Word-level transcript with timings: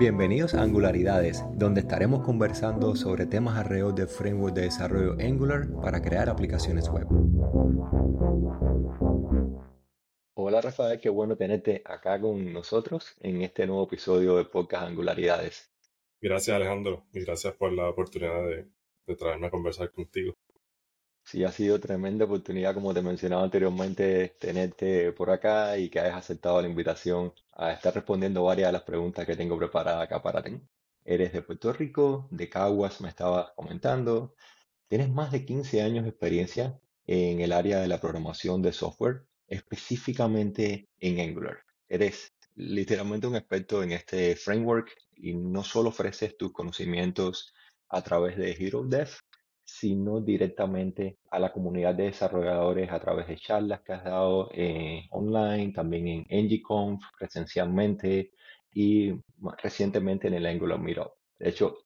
Bienvenidos 0.00 0.54
a 0.54 0.62
Angularidades, 0.62 1.44
donde 1.52 1.82
estaremos 1.82 2.24
conversando 2.24 2.96
sobre 2.96 3.26
temas 3.26 3.58
alrededor 3.58 3.94
del 3.94 4.08
framework 4.08 4.54
de 4.54 4.62
desarrollo 4.62 5.12
Angular 5.20 5.68
para 5.82 6.00
crear 6.00 6.30
aplicaciones 6.30 6.88
web. 6.88 7.06
Hola 10.32 10.62
Rafael, 10.62 10.98
qué 10.98 11.10
bueno 11.10 11.36
tenerte 11.36 11.82
acá 11.84 12.18
con 12.18 12.50
nosotros 12.50 13.14
en 13.20 13.42
este 13.42 13.66
nuevo 13.66 13.84
episodio 13.84 14.36
de 14.36 14.46
Podcast 14.46 14.84
Angularidades. 14.84 15.70
Gracias 16.18 16.56
Alejandro 16.56 17.04
y 17.12 17.20
gracias 17.20 17.52
por 17.52 17.70
la 17.70 17.90
oportunidad 17.90 18.42
de, 18.48 19.16
traerme 19.16 19.48
a 19.48 19.50
conversar 19.50 19.92
contigo. 19.92 20.34
Sí, 21.22 21.44
ha 21.44 21.52
sido 21.52 21.78
tremenda 21.78 22.24
oportunidad, 22.24 22.74
como 22.74 22.92
te 22.92 23.02
mencionaba 23.02 23.44
anteriormente, 23.44 24.36
tenerte 24.40 25.12
por 25.12 25.30
acá 25.30 25.78
y 25.78 25.88
que 25.88 26.00
hayas 26.00 26.16
aceptado 26.16 26.60
la 26.60 26.68
invitación 26.68 27.32
a 27.52 27.72
estar 27.72 27.94
respondiendo 27.94 28.42
varias 28.42 28.68
de 28.68 28.72
las 28.72 28.82
preguntas 28.82 29.24
que 29.26 29.36
tengo 29.36 29.56
preparadas 29.56 30.04
acá 30.04 30.20
para 30.22 30.42
ti. 30.42 30.60
Eres 31.04 31.32
de 31.32 31.42
Puerto 31.42 31.72
Rico, 31.72 32.28
de 32.30 32.48
Caguas, 32.48 33.00
me 33.00 33.08
estabas 33.08 33.52
comentando. 33.54 34.34
Tienes 34.88 35.08
más 35.10 35.30
de 35.30 35.44
15 35.44 35.82
años 35.82 36.04
de 36.04 36.10
experiencia 36.10 36.80
en 37.06 37.40
el 37.40 37.52
área 37.52 37.78
de 37.80 37.88
la 37.88 38.00
programación 38.00 38.60
de 38.62 38.72
software, 38.72 39.24
específicamente 39.46 40.88
en 40.98 41.20
Angular. 41.20 41.58
Eres 41.88 42.32
literalmente 42.56 43.26
un 43.26 43.36
experto 43.36 43.82
en 43.82 43.92
este 43.92 44.36
framework 44.36 44.90
y 45.14 45.34
no 45.34 45.62
solo 45.64 45.90
ofreces 45.90 46.36
tus 46.36 46.52
conocimientos 46.52 47.54
a 47.88 48.02
través 48.02 48.36
de 48.36 48.52
Hero 48.52 48.84
Dev, 48.84 49.08
sino 49.80 50.20
directamente 50.20 51.16
a 51.30 51.38
la 51.38 51.52
comunidad 51.52 51.94
de 51.94 52.04
desarrolladores 52.04 52.90
a 52.92 53.00
través 53.00 53.26
de 53.28 53.36
charlas 53.36 53.80
que 53.80 53.94
has 53.94 54.04
dado 54.04 54.50
eh, 54.52 55.06
online, 55.10 55.72
también 55.72 56.26
en 56.28 56.44
NGConf, 56.44 57.02
presencialmente 57.18 58.32
y 58.74 59.12
recientemente 59.62 60.28
en 60.28 60.34
el 60.34 60.44
Angular 60.44 60.78
Meetup. 60.78 61.12
De 61.38 61.48
hecho, 61.48 61.78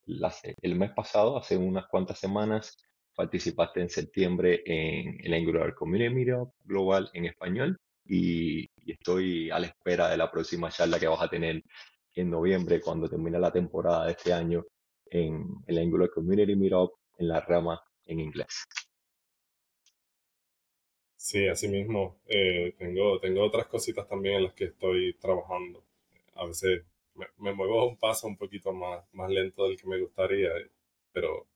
el 0.60 0.74
mes 0.74 0.90
pasado, 0.90 1.36
hace 1.36 1.56
unas 1.56 1.86
cuantas 1.86 2.18
semanas, 2.18 2.76
participaste 3.14 3.80
en 3.80 3.88
septiembre 3.88 4.62
en 4.66 5.16
el 5.24 5.32
Angular 5.32 5.72
Community 5.74 6.12
Meetup 6.12 6.52
Global 6.64 7.08
en 7.12 7.26
español 7.26 7.76
y, 8.04 8.66
y 8.84 8.92
estoy 8.92 9.50
a 9.50 9.60
la 9.60 9.68
espera 9.68 10.10
de 10.10 10.16
la 10.16 10.32
próxima 10.32 10.68
charla 10.70 10.98
que 10.98 11.06
vas 11.06 11.22
a 11.22 11.28
tener 11.28 11.62
en 12.16 12.30
noviembre 12.30 12.80
cuando 12.80 13.08
termine 13.08 13.38
la 13.38 13.52
temporada 13.52 14.06
de 14.06 14.12
este 14.12 14.32
año 14.32 14.64
en 15.06 15.46
el 15.68 15.78
Angular 15.78 16.10
Community 16.10 16.56
Meetup 16.56 16.90
en 17.18 17.28
la 17.28 17.40
rama 17.40 17.80
en 18.06 18.20
inglés. 18.20 18.64
Sí, 21.16 21.48
así 21.48 21.68
mismo. 21.68 22.20
Eh, 22.26 22.74
tengo, 22.78 23.18
tengo 23.18 23.42
otras 23.44 23.66
cositas 23.66 24.06
también 24.06 24.36
en 24.36 24.44
las 24.44 24.54
que 24.54 24.66
estoy 24.66 25.14
trabajando. 25.14 25.82
A 26.34 26.46
veces 26.46 26.84
me, 27.14 27.52
muevo 27.54 27.80
a 27.80 27.86
un 27.86 27.96
paso 27.96 28.26
un 28.26 28.36
poquito 28.36 28.72
más, 28.72 29.04
más 29.12 29.30
lento 29.30 29.66
del 29.66 29.78
que 29.80 29.86
me 29.86 30.00
gustaría, 30.00 30.50
pero 31.12 31.46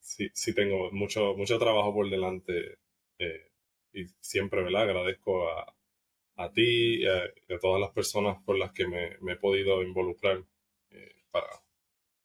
sí, 0.00 0.28
sí 0.34 0.54
tengo 0.54 0.90
mucho, 0.92 1.34
mucho 1.34 1.58
trabajo 1.58 1.94
por 1.94 2.10
delante 2.10 2.78
eh, 3.18 3.50
y 3.92 4.06
siempre 4.20 4.62
me 4.62 4.70
la 4.70 4.82
agradezco 4.82 5.48
a, 5.48 5.74
a 6.36 6.52
ti 6.52 7.02
y 7.02 7.06
a, 7.06 7.22
todas 7.60 7.80
las 7.80 7.90
personas 7.92 8.42
por 8.44 8.58
las 8.58 8.72
que 8.72 8.86
me, 8.86 9.32
he 9.32 9.36
podido 9.36 9.82
involucrar 9.82 10.44
eh, 10.90 11.14
para, 11.30 11.48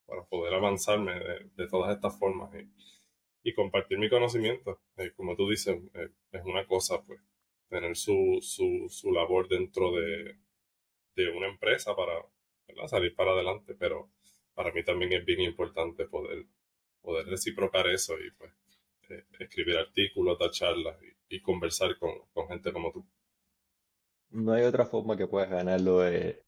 para 0.05 0.23
poder 0.25 0.53
avanzarme 0.53 1.13
de, 1.55 1.67
todas 1.67 1.95
estas 1.95 2.17
formas 2.19 2.51
compartir 3.55 3.97
mi 3.97 4.09
conocimiento. 4.09 4.79
Eh, 4.97 5.11
como 5.15 5.35
tú 5.35 5.49
dices, 5.49 5.77
eh, 5.93 6.09
es 6.31 6.43
una 6.45 6.65
cosa, 6.65 7.01
pues, 7.03 7.19
tener 7.69 7.95
su, 7.95 8.39
su, 8.41 9.11
labor 9.11 9.47
dentro 9.47 9.91
de, 9.93 10.35
una 11.35 11.49
empresa 11.49 11.93
para 11.95 12.13
salir 12.87 13.13
para 13.13 13.31
adelante, 13.31 13.75
pero 13.77 14.09
para 14.53 14.71
mí 14.71 14.83
también 14.85 15.11
es 15.11 15.25
bien 15.25 15.41
importante 15.41 16.05
poder, 16.05 16.45
poder 17.01 17.25
reciprocar 17.27 17.87
eso 17.87 18.17
y 18.17 18.31
pues 18.31 18.53
eh, 19.09 19.25
escribir 19.39 19.77
artículos, 19.77 20.39
dar 20.39 20.51
charlas 20.51 20.97
y, 21.29 21.41
conversar 21.41 21.97
con, 21.97 22.11
con, 22.33 22.47
gente 22.47 22.71
como 22.71 22.93
tú. 22.93 23.05
No 24.29 24.53
hay 24.53 24.63
otra 24.63 24.85
forma 24.85 25.17
que 25.17 25.27
puedas 25.27 25.49
ganarlo 25.49 25.99
de, 25.99 26.41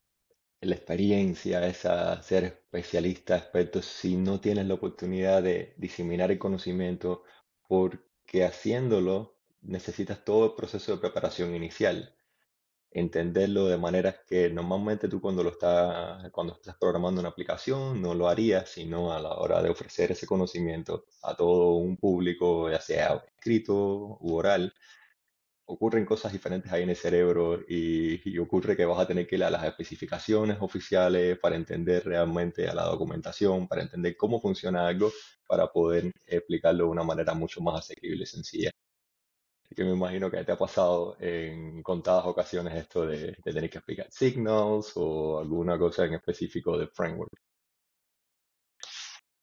la 0.61 0.75
experiencia, 0.75 1.67
esa 1.67 2.21
ser 2.23 2.43
especialista, 2.45 3.37
experto, 3.37 3.81
si 3.81 4.15
no 4.15 4.39
tienes 4.39 4.67
la 4.67 4.75
oportunidad 4.75 5.41
de 5.43 5.73
diseminar 5.77 6.31
el 6.31 6.39
conocimiento, 6.39 7.23
porque 7.67 8.45
haciéndolo 8.45 9.37
necesitas 9.61 10.23
todo 10.23 10.45
el 10.45 10.53
proceso 10.55 10.93
de 10.93 10.99
preparación 10.99 11.55
inicial. 11.55 12.15
Entenderlo 12.91 13.67
de 13.67 13.77
manera 13.77 14.15
que 14.27 14.49
normalmente 14.49 15.07
tú 15.07 15.21
cuando 15.21 15.43
lo 15.43 15.51
estás, 15.51 16.29
cuando 16.31 16.53
estás 16.53 16.75
programando 16.77 17.21
una 17.21 17.29
aplicación 17.29 18.01
no 18.01 18.13
lo 18.13 18.27
harías, 18.27 18.69
sino 18.69 19.13
a 19.13 19.19
la 19.19 19.35
hora 19.37 19.63
de 19.63 19.69
ofrecer 19.69 20.11
ese 20.11 20.27
conocimiento 20.27 21.05
a 21.23 21.35
todo 21.35 21.75
un 21.75 21.97
público, 21.97 22.69
ya 22.69 22.81
sea 22.81 23.23
escrito 23.35 23.75
u 24.21 24.35
oral, 24.35 24.73
ocurren 25.65 26.05
cosas 26.05 26.33
diferentes 26.33 26.71
ahí 26.71 26.83
en 26.83 26.89
el 26.89 26.95
cerebro 26.95 27.59
y, 27.67 28.37
ocurre 28.39 28.75
que 28.75 28.85
vas 28.85 28.99
a 28.99 29.07
tener 29.07 29.27
que 29.27 29.35
ir 29.35 29.43
a 29.43 29.49
las 29.49 29.63
especificaciones 29.65 30.57
oficiales 30.61 31.37
para 31.39 31.55
entender 31.55 32.03
realmente 32.05 32.67
a 32.67 32.73
la 32.73 32.85
documentación, 32.85 33.67
para 33.67 33.83
entender 33.83 34.17
cómo 34.17 34.41
funciona 34.41 34.87
algo, 34.87 35.11
para 35.47 35.67
poder 35.71 36.11
explicarlo 36.25 36.85
de 36.85 36.89
una 36.91 37.03
manera 37.03 37.33
mucho 37.33 37.61
más 37.61 37.79
asequible 37.79 38.23
y 38.23 38.25
sencilla. 38.25 38.71
Así 39.65 39.75
que 39.75 39.83
me 39.85 39.91
imagino 39.91 40.29
que 40.29 40.43
te 40.43 40.51
ha 40.51 40.57
pasado 40.57 41.15
en 41.19 41.81
contadas 41.83 42.25
ocasiones 42.25 42.75
esto 42.75 43.05
de, 43.05 43.33
tener 43.43 43.69
que 43.69 43.77
explicar 43.77 44.07
signals 44.11 44.93
o 44.95 45.39
alguna 45.39 45.77
cosa 45.77 46.05
en 46.05 46.15
específico 46.15 46.77
de 46.77 46.87
framework. 46.87 47.31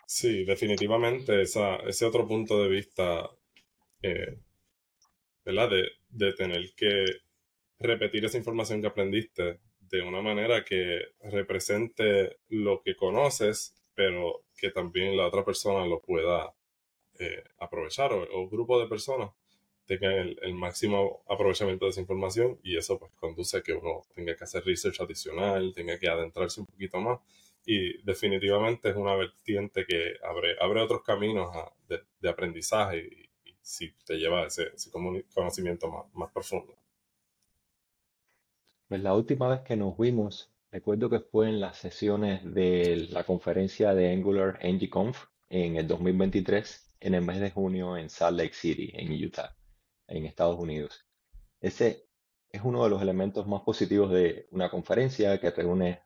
Sí, 0.06 0.44
definitivamente 0.44 1.42
ese 1.42 2.04
otro 2.04 2.26
punto 2.26 2.62
de 2.62 2.68
vista 2.68 3.30
eh, 4.02 4.38
De, 5.48 6.32
tener 6.34 6.74
que 6.76 7.04
repetir 7.78 8.24
esa 8.24 8.36
información 8.36 8.80
que 8.80 8.88
aprendiste 8.88 9.60
de 9.80 10.02
una 10.02 10.20
manera 10.20 10.64
que 10.64 11.00
represente 11.20 12.38
lo 12.48 12.82
que 12.82 12.94
conoces, 12.96 13.74
pero 13.94 14.44
que 14.56 14.70
también 14.70 15.16
la 15.16 15.26
otra 15.26 15.44
persona 15.44 15.86
lo 15.86 16.00
pueda 16.00 16.52
eh, 17.18 17.44
aprovechar 17.58 18.12
o, 18.12 18.28
o 18.30 18.48
grupo 18.48 18.78
de 18.78 18.88
personas 18.88 19.30
tengan 19.88 20.36
el, 20.42 20.54
máximo 20.54 21.24
aprovechamiento 21.26 21.86
de 21.86 21.92
esa 21.92 22.02
información 22.02 22.60
y 22.62 22.76
eso 22.76 22.98
pues 22.98 23.10
conduce 23.14 23.56
a 23.56 23.62
que 23.62 23.72
uno 23.72 24.02
tenga 24.14 24.36
que 24.36 24.44
hacer 24.44 24.62
research 24.64 25.00
adicional, 25.00 25.72
tenga 25.74 25.98
que 25.98 26.08
adentrarse 26.08 26.60
un 26.60 26.66
poquito 26.66 27.00
más 27.00 27.18
y 27.64 28.00
definitivamente 28.02 28.90
es 28.90 28.96
una 28.96 29.16
vertiente 29.16 29.86
que 29.86 30.16
abre, 30.22 30.56
abre 30.60 30.82
otros 30.82 31.02
caminos 31.02 31.48
de, 31.88 32.28
aprendizaje 32.28 33.27
si 33.68 33.92
te 34.06 34.16
lleva 34.16 34.46
ese, 34.46 34.72
conocimiento 35.34 36.08
más, 36.14 36.32
profundo. 36.32 36.74
Pues 38.88 39.02
la 39.02 39.14
última 39.14 39.46
vez 39.50 39.60
que 39.60 39.76
nos 39.76 39.98
vimos, 39.98 40.50
recuerdo 40.70 41.10
que 41.10 41.20
fue 41.20 41.50
en 41.50 41.60
las 41.60 41.76
sesiones 41.76 42.42
de 42.54 43.08
la 43.10 43.24
conferencia 43.24 43.92
de 43.92 44.10
Angular 44.10 44.58
NGConf 44.64 45.26
en 45.50 45.76
el 45.76 45.86
2023, 45.86 46.94
en 47.00 47.14
el 47.14 47.22
mes 47.22 47.40
de 47.40 47.50
junio 47.50 47.98
en 47.98 48.08
Salt 48.08 48.38
Lake 48.38 48.54
City, 48.54 48.90
en 48.94 49.12
Utah, 49.22 49.54
en 50.06 50.24
Estados 50.24 50.58
Unidos. 50.58 51.04
Ese 51.60 52.06
es 52.48 52.62
uno 52.64 52.82
de 52.84 52.90
los 52.90 53.02
elementos 53.02 53.46
más 53.46 53.60
positivos 53.60 54.10
de 54.10 54.48
una 54.50 54.70
conferencia 54.70 55.38
que 55.38 55.50
reúne 55.50 56.00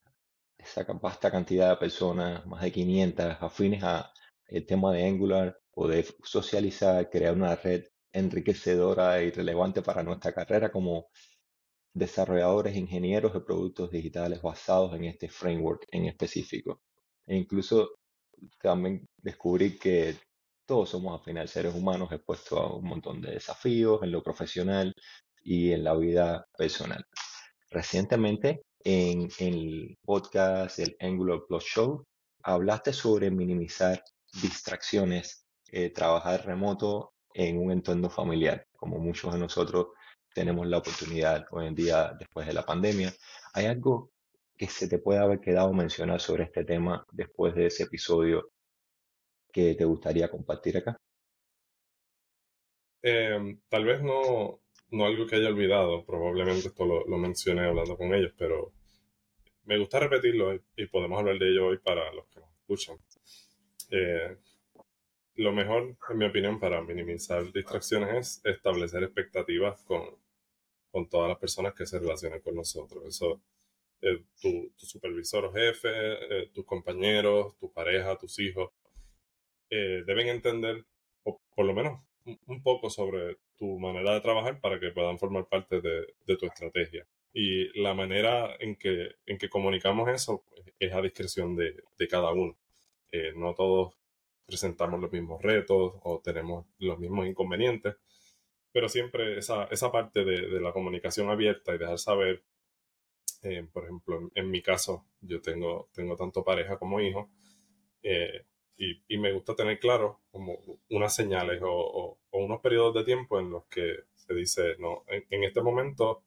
esa 0.59 0.83
vasta 0.95 1.31
cantidad 1.31 1.71
de 1.71 1.77
personas, 1.77 2.45
más 2.45 2.63
de 2.63 2.73
500 2.73 3.37
afines 3.41 3.85
a 3.85 4.13
el 4.49 4.67
tema 4.67 4.93
de 4.93 5.07
Angular, 5.07 5.62
poder 5.73 6.07
socializar, 6.23 7.09
crear 7.11 7.35
una 7.35 7.57
red 7.57 7.85
enriquecedora 8.13 9.23
y 9.23 9.31
relevante 9.31 9.83
para 9.83 10.03
nuestra 10.03 10.33
carrera 10.33 10.71
como 10.71 11.09
desarrolladores, 11.95 12.77
ingenieros 12.77 13.33
de 13.33 13.41
productos 13.41 13.91
digitales 13.91 14.41
basados 14.43 14.95
en 14.95 15.05
este 15.05 15.29
framework 15.29 15.87
en 15.91 16.07
específico. 16.07 16.83
E 17.27 17.37
incluso 17.37 17.91
también 18.61 19.07
descubrí 19.19 19.79
que 19.79 20.17
todos 20.67 20.91
somos 20.91 21.19
al 21.19 21.25
final 21.25 21.49
seres 21.49 21.75
humanos 21.75 22.11
expuestos 22.13 22.59
a 22.59 22.67
un 22.67 22.85
montón 22.85 23.21
de 23.21 23.33
desafíos 23.33 24.03
en 24.03 24.13
lo 24.13 24.23
profesional 24.23 24.95
y 25.43 25.73
en 25.73 25.85
la 25.85 25.95
vida 25.95 26.47
personal. 26.57 27.05
Recientemente 27.71 28.63
en, 28.85 29.29
en 29.39 29.55
el 29.55 29.99
podcast, 30.03 30.79
el 30.79 30.97
Angular 31.01 31.41
Plus 31.47 31.65
Show, 31.65 32.05
hablaste 32.43 32.93
sobre 32.93 33.31
minimizar 33.31 34.03
distracciones, 34.41 35.42
eh, 35.73 35.91
trabajar 35.91 36.47
remoto 36.47 37.15
en 37.35 37.59
un 37.59 37.73
entorno 37.73 38.11
familiar, 38.11 38.67
como 38.77 38.99
muchos 38.99 39.33
de 39.33 39.41
nosotros 39.41 39.89
tenemos 40.35 40.67
la 40.67 40.79
oportunidad 40.79 41.47
hoy 41.51 41.67
en 41.67 41.75
día 41.75 42.15
después 42.19 42.47
de 42.47 42.55
la 42.55 42.65
pandemia. 42.65 43.13
¿Hay 43.55 43.67
algo 43.67 44.11
que 44.57 44.67
se 44.67 44.89
te 44.89 44.99
puede 44.99 45.21
haber 45.21 45.41
quedado 45.41 45.73
mencionar 45.73 46.21
sobre 46.21 46.45
este 46.45 46.65
tema 46.65 47.05
después 47.13 47.55
de 47.55 47.67
ese 47.67 47.85
episodio 47.85 48.51
que 49.53 49.75
te 49.75 49.85
gustaría 49.85 50.31
compartir 50.31 50.79
acá? 50.79 50.97
Em, 53.03 53.61
tal 53.69 53.85
vez 53.85 54.03
no, 54.03 54.61
no 54.91 55.05
algo 55.05 55.27
que 55.27 55.37
haya 55.37 55.49
olvidado, 55.49 56.05
probablemente 56.05 56.69
esto 56.69 56.85
lo, 56.87 57.19
mencioné 57.19 57.67
hablando 57.67 57.97
con 57.97 58.15
ellos, 58.15 58.33
pero 58.39 58.73
me 59.65 59.79
gusta 59.79 59.99
repetirlo 59.99 60.55
y 60.77 60.87
podemos 60.87 61.19
hablar 61.19 61.39
de 61.39 61.51
ello 61.51 61.67
hoy 61.69 61.79
para 61.79 62.13
los 62.13 62.27
que 62.29 62.41
nos 62.41 62.51
escuchan. 62.55 62.97
Eh, 63.91 64.37
lo 65.37 65.53
mejor, 65.53 65.97
en 66.11 66.19
mi 66.19 66.27
opinión, 66.27 66.61
para 66.61 66.83
minimizar 66.83 67.51
distracciones 67.53 68.41
es 68.45 68.55
establecer 68.55 69.03
expectativas 69.03 69.81
con, 69.83 70.03
con 70.91 71.09
todas 71.09 71.29
las 71.29 71.39
personas 71.39 71.75
que 71.75 71.87
se 71.87 71.99
relacionan 71.99 72.41
con 72.41 72.55
nosotros. 72.55 73.05
Eso, 73.07 73.43
eh, 74.03 74.25
tu, 74.41 74.73
supervisor 74.77 75.47
o 75.47 75.53
jefe, 75.53 75.89
eh, 75.91 76.51
tus 76.53 76.67
compañeros, 76.67 77.57
tu 77.59 77.73
pareja, 77.73 78.19
tus 78.19 78.39
hijos, 78.41 78.71
eh, 79.71 80.03
deben 80.07 80.29
entender, 80.29 80.85
o 81.25 81.41
por 81.55 81.67
lo 81.67 81.75
menos 81.75 82.01
un 82.47 82.63
poco 82.63 82.91
sobre 82.91 83.39
tu 83.57 83.79
manera 83.79 84.15
de 84.15 84.21
trabajar 84.21 84.61
para 84.61 84.79
que 84.79 84.91
puedan 84.91 85.19
formar 85.19 85.47
parte 85.49 85.81
de, 85.81 86.37
tu 86.37 86.47
estrategia. 86.47 87.07
Y 87.33 87.81
la 87.81 87.95
manera 87.95 88.55
en 88.61 88.77
que, 88.77 89.17
en 89.27 89.39
que 89.39 89.49
comunicamos 89.49 90.09
eso 90.11 90.45
pues, 90.49 90.63
es 90.79 90.93
a 90.93 91.01
discreción 91.01 91.57
de, 91.57 91.83
de 91.99 92.09
cada 92.09 92.33
uno. 92.33 92.57
no 93.37 93.55
todos 93.55 93.95
presentamos 94.47 95.01
los 95.01 95.13
mismos 95.13 95.43
retos 95.43 95.95
o 96.03 96.21
tenemos 96.23 96.67
los 96.79 96.99
mismos 96.99 97.27
inconvenientes, 97.27 97.97
pero 98.73 98.89
siempre 98.89 99.39
esa, 99.39 99.65
esa 99.65 99.93
parte 99.93 100.25
de, 100.25 100.49
de, 100.49 100.61
la 100.61 100.73
comunicación 100.73 101.31
abierta 101.31 101.75
y 101.75 101.79
dejar 101.79 101.99
saber, 101.99 102.43
eh, 103.43 103.67
por 103.73 103.85
ejemplo, 103.85 104.31
en, 104.35 104.51
mi 104.51 104.63
caso, 104.63 105.07
yo 105.21 105.41
tengo, 105.41 105.91
tengo 105.93 106.17
tanto 106.17 106.45
pareja 106.45 106.79
como 106.79 107.01
hijo, 107.01 107.31
eh, 108.03 108.47
y, 108.77 109.03
y, 109.09 109.19
me 109.19 109.33
gusta 109.33 109.55
tener 109.55 109.79
claro 109.79 110.23
como 110.31 110.59
unas 110.89 111.15
señales 111.15 111.61
o, 111.63 112.19
o, 112.31 112.39
unos 112.39 112.61
periodos 112.61 112.95
de 112.95 113.05
tiempo 113.05 113.39
en 113.39 113.51
los 113.51 113.67
que 113.67 113.97
se 114.15 114.35
dice, 114.35 114.77
no, 114.79 115.05
en, 115.09 115.45
este 115.45 115.63
momento, 115.63 116.25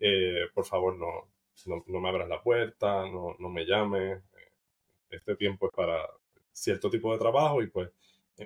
eh, 0.00 0.46
por 0.54 0.66
favor, 0.66 0.96
no, 0.96 1.30
no, 1.66 1.84
no, 1.86 2.00
me 2.00 2.08
abras 2.08 2.28
la 2.28 2.42
puerta, 2.42 3.08
no, 3.08 3.36
no 3.38 3.48
me 3.48 3.64
llames, 3.64 4.22
este 5.10 5.36
tiempo 5.36 5.66
es 5.68 5.72
para, 5.72 6.06
cierto 6.56 6.90
tipo 6.90 7.12
de 7.12 7.18
trabajo 7.18 7.62
y 7.62 7.68
pues 7.68 7.90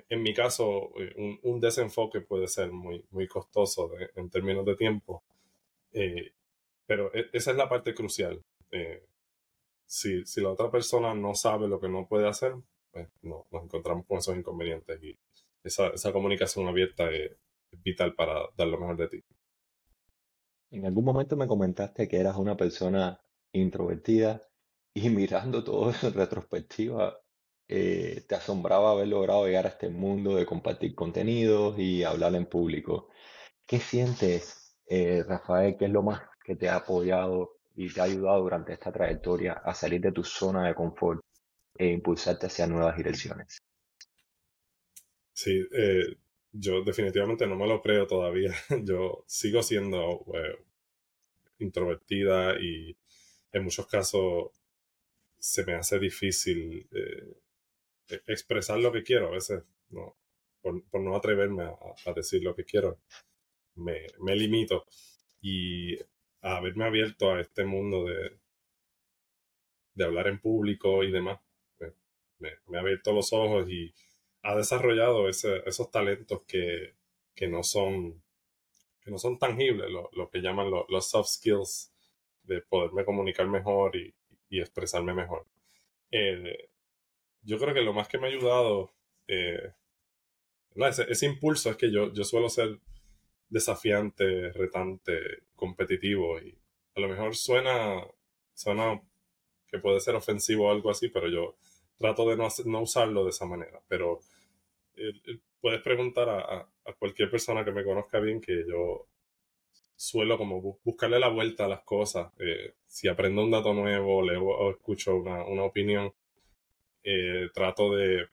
en 0.09 0.21
mi 0.21 0.33
caso 0.33 0.91
eh, 0.99 1.39
un, 1.43 1.59
desenfoque 1.59 2.21
puede 2.21 2.47
ser 2.47 2.71
muy, 2.71 3.05
muy 3.11 3.27
costoso 3.27 3.91
en 4.15 4.29
términos 4.29 4.65
de 4.65 4.75
tiempo. 4.75 5.23
Eh, 5.91 6.33
pero 6.85 7.13
e, 7.13 7.29
esa 7.33 7.51
es 7.51 7.57
la 7.57 7.69
parte 7.69 7.93
crucial. 7.93 8.41
Eh, 8.71 9.05
si, 9.85 10.25
si, 10.25 10.41
la 10.41 10.49
otra 10.49 10.71
persona 10.71 11.13
no 11.13 11.35
sabe 11.35 11.67
lo 11.67 11.79
que 11.79 11.89
no 11.89 12.07
puede 12.07 12.27
hacer, 12.27 12.53
pues 12.91 13.09
no, 13.21 13.47
nos 13.51 13.63
encontramos 13.63 14.05
con 14.05 14.19
esos 14.19 14.35
inconvenientes 14.37 15.01
y 15.03 15.17
esa, 15.63 15.89
esa 15.89 16.13
comunicación 16.13 16.67
abierta 16.67 17.11
es, 17.11 17.31
vital 17.83 18.13
para 18.15 18.49
dar 18.57 18.67
lo 18.67 18.77
mejor 18.77 18.97
de 18.97 19.07
ti. 19.07 19.23
En 20.71 20.85
algún 20.85 21.05
momento 21.05 21.37
me 21.37 21.47
comentaste 21.47 22.09
que 22.09 22.17
eras 22.17 22.35
una 22.35 22.57
persona 22.57 23.21
introvertida 23.53 24.45
y 24.93 25.09
mirando 25.09 25.63
todo 25.63 25.93
en 26.01 26.13
retrospectiva, 26.13 27.17
eh, 27.67 28.23
te 28.27 28.35
asombraba 28.35 28.91
haber 28.91 29.07
logrado 29.07 29.45
llegar 29.45 29.65
a 29.65 29.69
este 29.69 29.89
mundo 29.89 30.35
de 30.35 30.45
compartir 30.45 30.93
contenidos 30.93 31.79
y 31.79 32.03
hablar 32.03 32.35
en 32.35 32.45
público. 32.45 33.09
¿Qué 33.65 33.79
sientes, 33.79 34.75
eh, 34.87 35.23
Rafael, 35.25 35.77
qué 35.77 35.85
es 35.85 35.91
lo 35.91 36.03
más 36.03 36.21
que 36.43 36.55
te 36.55 36.67
ha 36.67 36.77
apoyado 36.77 37.59
y 37.75 37.91
te 37.93 38.01
ha 38.01 38.05
ayudado 38.05 38.41
durante 38.41 38.73
esta 38.73 38.91
trayectoria 38.91 39.53
a 39.53 39.73
salir 39.73 40.01
de 40.01 40.11
tu 40.11 40.23
zona 40.23 40.67
de 40.67 40.75
confort 40.75 41.21
e 41.77 41.87
impulsarte 41.87 42.47
hacia 42.47 42.67
nuevas 42.67 42.97
direcciones? 42.97 43.59
Sí, 45.33 45.65
eh, 45.71 46.17
yo 46.51 46.83
definitivamente 46.83 47.47
no 47.47 47.55
me 47.55 47.67
lo 47.67 47.81
creo 47.81 48.05
todavía. 48.05 48.53
Yo 48.83 49.23
sigo 49.27 49.63
siendo 49.63 50.25
introvertida 51.59 52.59
y 52.59 52.97
en 53.53 53.63
muchos 53.63 53.87
casos 53.87 54.51
se 55.39 55.65
me 55.65 55.75
hace 55.75 55.99
difícil 55.99 56.87
expresar 58.27 58.79
lo 58.79 58.91
que 58.91 59.03
quiero 59.03 59.27
a 59.27 59.31
veces, 59.31 59.63
no, 59.89 60.15
por, 60.61 61.01
no 61.01 61.15
atreverme 61.15 61.63
a, 61.63 62.13
decir 62.13 62.43
lo 62.43 62.55
que 62.55 62.65
quiero, 62.65 62.99
me, 63.75 64.07
me, 64.19 64.35
limito. 64.35 64.85
Y 65.41 65.95
haberme 66.41 66.85
abierto 66.85 67.31
a 67.31 67.41
este 67.41 67.65
mundo 67.65 68.05
de, 68.05 68.39
de 69.93 70.03
hablar 70.03 70.27
en 70.27 70.39
público 70.39 71.03
y 71.03 71.11
demás, 71.11 71.39
me, 72.39 72.77
ha 72.77 72.81
abierto 72.81 73.13
los 73.13 73.33
ojos 73.33 73.69
y 73.69 73.93
ha 74.43 74.55
desarrollado 74.55 75.29
esos 75.29 75.91
talentos 75.91 76.41
que, 76.47 76.95
que, 77.35 77.47
no 77.47 77.63
son 77.63 78.23
que 79.01 79.11
no 79.11 79.17
son 79.17 79.37
tangibles, 79.37 79.89
lo, 79.89 80.29
que 80.29 80.41
llaman 80.41 80.71
los 80.71 81.09
soft 81.09 81.29
skills 81.29 81.93
de 82.43 82.61
poderme 82.61 83.05
comunicar 83.05 83.47
mejor 83.47 83.95
y, 83.95 84.13
y 84.49 84.59
expresarme 84.59 85.13
mejor. 85.13 85.45
Eh, 86.11 86.70
yo 87.43 87.57
creo 87.57 87.73
que 87.73 87.81
lo 87.81 87.93
más 87.93 88.07
que 88.07 88.17
me 88.17 88.27
ha 88.27 88.29
ayudado, 88.29 88.91
eh, 89.27 89.73
ese, 90.75 91.25
impulso 91.25 91.69
es 91.69 91.77
que 91.77 91.91
yo, 91.91 92.13
yo 92.13 92.23
suelo 92.23 92.49
ser 92.49 92.79
desafiante, 93.49 94.51
retante, 94.53 95.43
competitivo 95.55 96.39
y 96.39 96.57
a 96.95 97.01
lo 97.01 97.09
mejor 97.09 97.35
suena, 97.35 98.05
suena 98.53 99.01
que 99.67 99.79
puede 99.79 99.99
ser 99.99 100.15
ofensivo 100.15 100.67
o 100.67 100.71
algo 100.71 100.89
así, 100.89 101.09
pero 101.09 101.27
yo 101.27 101.55
trato 101.97 102.27
de 102.29 102.37
no, 102.37 102.47
no 102.65 102.81
usarlo 102.81 103.23
de 103.23 103.29
esa 103.31 103.45
manera. 103.45 103.81
Pero 103.87 104.19
eh, 104.95 105.13
eh, 105.25 105.39
puedes 105.59 105.81
preguntar 105.81 106.29
a, 106.29 106.67
cualquier 106.99 107.29
persona 107.31 107.63
que 107.63 107.71
me 107.71 107.85
conozca 107.85 108.19
bien 108.19 108.41
que 108.41 108.65
yo 108.67 109.07
suelo 109.95 110.37
como 110.37 110.79
buscarle 110.83 111.19
la 111.19 111.29
vuelta 111.29 111.65
a 111.65 111.69
las 111.69 111.81
cosas. 111.81 112.31
si 112.87 113.07
aprendo 113.07 113.43
un 113.43 113.51
dato 113.51 113.73
nuevo, 113.73 114.21
leo 114.21 114.43
o 114.43 114.71
escucho 114.71 115.15
una, 115.15 115.45
una 115.45 115.63
opinión, 115.63 116.13
eh, 117.03 117.49
trato 117.53 117.95
de, 117.95 118.27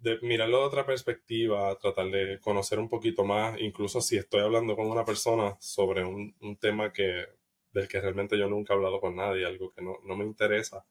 de 0.00 0.18
mirarlo 0.22 0.60
de 0.60 0.64
otra 0.64 0.86
perspectiva, 0.86 1.76
tratar 1.78 2.10
de 2.10 2.38
conocer 2.40 2.78
un 2.78 2.88
poquito 2.88 3.24
más, 3.24 3.60
incluso 3.60 4.00
si 4.00 4.16
estoy 4.16 4.40
hablando 4.42 4.76
con 4.76 4.86
una 4.86 5.04
persona 5.04 5.56
sobre 5.60 6.04
un, 6.04 6.34
tema 6.60 6.92
que, 6.92 7.26
del 7.72 7.88
que 7.88 8.00
realmente 8.00 8.38
yo 8.38 8.48
nunca 8.48 8.72
he 8.72 8.76
hablado 8.76 9.00
con 9.00 9.16
nadie, 9.16 9.44
algo 9.46 9.72
que 9.72 9.82
no, 9.82 9.98
me 10.16 10.24
interesa, 10.24 10.84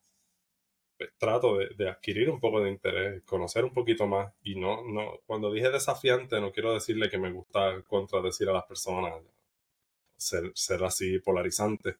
pues 0.97 1.11
trato 1.17 1.57
de, 1.57 1.89
adquirir 1.89 2.29
un 2.29 2.39
poco 2.39 2.61
de 2.61 2.69
interés, 2.71 3.23
conocer 3.23 3.63
un 3.63 3.73
poquito 3.73 4.07
más 4.07 4.33
y 4.43 4.55
no, 4.55 4.83
no, 4.83 5.19
cuando 5.25 5.51
dije 5.51 5.69
desafiante 5.69 6.41
no 6.41 6.51
quiero 6.51 6.73
decirle 6.73 7.09
que 7.09 7.19
me 7.19 7.31
gusta 7.31 7.81
contradecir 7.87 8.49
a 8.49 8.53
las 8.53 8.65
personas, 8.65 9.13
ser, 10.17 10.51
ser 10.55 10.83
así 10.83 11.19
polarizante, 11.19 11.97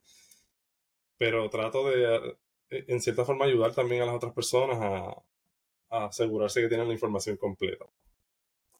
pero 1.17 1.49
trato 1.49 1.89
de 1.89 2.37
en 2.69 3.01
cierta 3.01 3.25
forma 3.25 3.45
ayudar 3.45 3.73
también 3.73 4.01
a 4.01 4.05
las 4.05 4.15
otras 4.15 4.33
personas 4.33 4.77
a, 4.81 5.23
asegurarse 5.89 6.61
que 6.61 6.67
tienen 6.67 6.87
la 6.87 6.93
información 6.93 7.37
completa. 7.37 7.85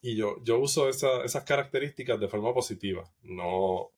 Y 0.02 0.14
yo, 0.16 0.36
yo 0.44 0.58
uso 0.58 0.88
esas 0.88 1.44
características 1.44 2.20
de 2.20 2.28
forma 2.28 2.52
positiva. 2.52 3.10
No, 3.22 3.90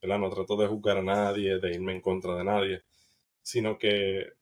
no 0.00 0.30
trato 0.30 0.56
de 0.56 0.68
juzgar 0.68 0.98
a 0.98 1.02
nadie, 1.02 1.58
de 1.58 1.70
irme 1.72 1.92
en 1.92 2.00
contra 2.00 2.36
de 2.36 2.44
nadie, 2.44 2.82
sino 3.42 3.78
que 3.78 4.32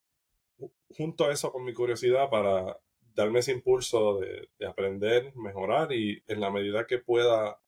junto 0.97 1.25
a 1.25 1.33
eso 1.33 1.51
con 1.51 1.65
mi 1.65 1.73
curiosidad 1.73 2.29
para 2.29 2.79
darme 3.15 3.41
ese 3.41 3.53
impulso 3.53 4.19
de, 4.19 4.49
aprender, 4.67 5.35
mejorar 5.37 5.93
y 5.93 6.23
en 6.27 6.41
la 6.41 6.51
medida 6.51 6.87
que 6.87 6.99
pueda 6.99 7.59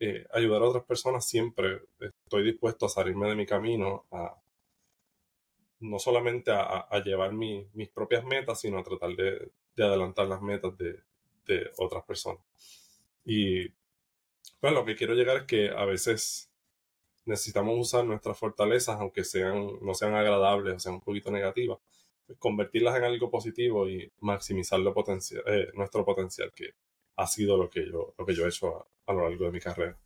eh, 0.00 0.26
ayudar 0.32 0.62
a 0.62 0.66
otras 0.66 0.84
personas, 0.84 1.26
siempre 1.26 1.82
estoy 2.00 2.44
dispuesto 2.44 2.86
a 2.86 2.88
salirme 2.88 3.28
de 3.28 3.36
mi 3.36 3.46
camino, 3.46 4.06
a, 4.10 4.36
no 5.84 5.98
solamente 5.98 6.50
a, 6.50 6.88
llevar 7.04 7.32
mis 7.32 7.88
propias 7.90 8.24
metas, 8.24 8.60
sino 8.60 8.78
a 8.78 8.82
tratar 8.82 9.10
de, 9.16 9.50
adelantar 9.76 10.26
las 10.26 10.40
metas 10.40 10.72
de, 10.78 11.00
otras 11.76 12.02
personas. 12.04 12.42
Y 13.24 13.68
pues 14.60 14.72
lo 14.72 14.84
que 14.84 14.96
quiero 14.96 15.14
llegar 15.14 15.36
es 15.36 15.42
que 15.44 15.68
a 15.68 15.84
veces 15.84 16.50
necesitamos 17.26 17.78
usar 17.78 18.06
nuestras 18.06 18.38
fortalezas, 18.38 18.98
aunque 18.98 19.24
sean, 19.24 19.78
no 19.82 19.94
sean 19.94 20.14
agradables 20.14 20.74
o 20.74 20.80
sean 20.80 20.94
un 20.96 21.00
poquito 21.02 21.30
negativas, 21.30 21.78
pues 22.26 22.38
convertirlas 22.38 22.96
en 22.96 23.04
algo 23.04 23.30
positivo 23.30 23.88
y 23.88 24.10
maximizar 24.20 24.80
lo 24.80 24.94
eh, 24.96 25.70
nuestro 25.74 26.04
potencial, 26.04 26.50
que 26.54 26.70
ha 27.16 27.26
sido 27.26 27.58
lo 27.58 27.68
que 27.68 27.86
yo, 27.86 28.14
lo 28.16 28.24
que 28.24 28.34
yo 28.34 28.46
he 28.46 28.48
hecho 28.48 28.86
a 29.06 29.12
lo 29.12 29.28
largo 29.28 29.44
de 29.44 29.52
mi 29.52 29.60
carrera. 29.60 29.98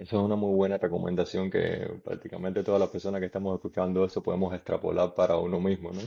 Eso 0.00 0.16
es 0.16 0.22
una 0.24 0.34
muy 0.34 0.54
buena 0.54 0.78
recomendación 0.78 1.50
que 1.50 2.00
prácticamente 2.02 2.64
todas 2.64 2.80
las 2.80 2.88
personas 2.88 3.20
que 3.20 3.26
estamos 3.26 3.54
escuchando 3.54 4.02
eso 4.02 4.22
podemos 4.22 4.54
extrapolar 4.54 5.14
para 5.14 5.36
uno 5.36 5.60
mismo, 5.60 5.92
¿no? 5.92 6.00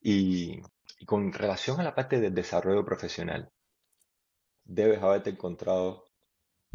Y, 0.00 0.62
con 1.04 1.32
relación 1.32 1.80
a 1.80 1.82
la 1.82 1.96
parte 1.96 2.20
del 2.20 2.32
desarrollo 2.32 2.84
profesional, 2.84 3.50
debes 4.64 5.02
haberte 5.02 5.30
encontrado 5.30 6.04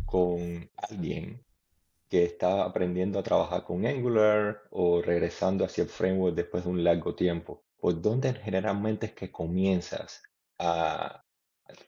con 0.05 0.69
alguien 0.75 1.45
que 2.09 2.25
está 2.25 2.65
aprendiendo 2.65 3.19
a 3.19 3.23
trabajar 3.23 3.63
con 3.63 3.85
Angular 3.85 4.63
o 4.71 5.01
regresando 5.01 5.63
hacia 5.63 5.85
el 5.85 5.89
framework 5.89 6.35
después 6.35 6.65
de 6.65 6.71
un 6.71 6.83
largo 6.83 7.15
tiempo. 7.15 7.63
¿Por 7.77 8.01
dónde 8.01 8.33
generalmente 8.33 9.05
es 9.05 9.13
que 9.13 9.31
comienzas 9.31 10.21
a 10.59 11.23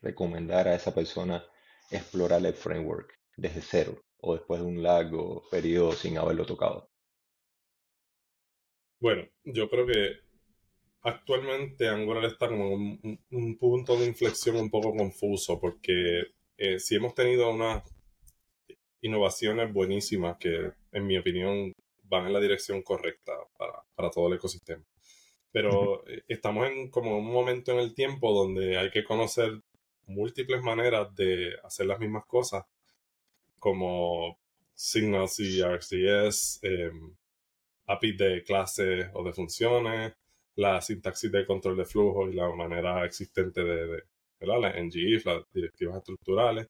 recomendar 0.00 0.66
a 0.66 0.74
esa 0.74 0.94
persona 0.94 1.44
explorar 1.90 2.44
el 2.46 2.54
framework 2.54 3.16
desde 3.36 3.62
cero? 3.62 4.02
o 4.20 4.34
después 4.34 4.60
de 4.60 4.66
un 4.66 4.82
largo 4.82 5.44
periodo 5.50 5.92
sin 5.92 6.18
haberlo 6.18 6.44
tocado? 6.44 6.90
Bueno, 8.98 9.28
yo 9.44 9.68
creo 9.68 9.86
que 9.86 10.16
actualmente 11.02 11.88
Angular 11.88 12.24
está 12.24 12.48
como 12.48 12.72
en 12.74 13.20
un, 13.30 13.58
punto 13.58 13.96
de 13.96 14.06
inflexión 14.06 14.56
un 14.56 14.70
poco 14.70 14.94
confuso 14.96 15.60
porque 15.60 16.22
eh, 16.56 16.80
si 16.80 16.96
hemos 16.96 17.14
tenido 17.14 17.50
unas 17.50 17.84
innovaciones 19.02 19.72
buenísimas 19.72 20.38
que 20.38 20.72
en 20.90 21.06
mi 21.06 21.18
opinión 21.18 21.72
van 22.04 22.26
en 22.26 22.32
la 22.32 22.40
dirección 22.40 22.82
correcta 22.82 23.32
para, 23.56 23.84
para 23.94 24.10
todo 24.10 24.28
el 24.28 24.34
ecosistema. 24.34 24.82
Pero 25.52 26.06
eh, 26.08 26.24
estamos 26.26 26.68
en 26.68 26.90
como 26.90 27.18
un 27.18 27.32
momento 27.32 27.72
en 27.72 27.78
el 27.78 27.94
tiempo 27.94 28.32
donde 28.32 28.78
hay 28.78 28.90
que 28.90 29.04
conocer 29.04 29.60
múltiples 30.06 30.62
maneras 30.62 31.14
de 31.14 31.54
hacer 31.62 31.86
las 31.86 31.98
mismas 32.00 32.24
cosas, 32.26 32.64
como 33.58 34.38
Signals 34.74 35.40
y 35.40 35.60
RCS, 35.60 36.60
eh, 36.62 36.90
API 37.86 38.12
de 38.16 38.42
clases 38.42 39.08
o 39.14 39.24
de 39.24 39.32
funciones, 39.32 40.14
la 40.56 40.80
sintaxis 40.80 41.30
de 41.32 41.46
control 41.46 41.76
de 41.76 41.84
flujo 41.84 42.28
y 42.28 42.34
la 42.34 42.48
manera 42.54 43.04
existente 43.04 43.62
de, 43.64 43.86
de 44.40 44.46
las 44.46 44.74
NGIF, 44.76 45.26
las 45.26 45.42
directivas 45.52 45.98
estructurales. 45.98 46.68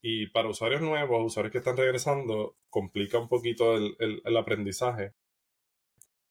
Y 0.00 0.28
para 0.28 0.48
usuarios 0.48 0.80
nuevos, 0.80 1.26
usuarios 1.26 1.52
que 1.52 1.58
están 1.58 1.76
regresando, 1.76 2.56
complica 2.70 3.18
un 3.18 3.28
poquito 3.28 3.76
el, 3.76 4.36
aprendizaje 4.36 5.14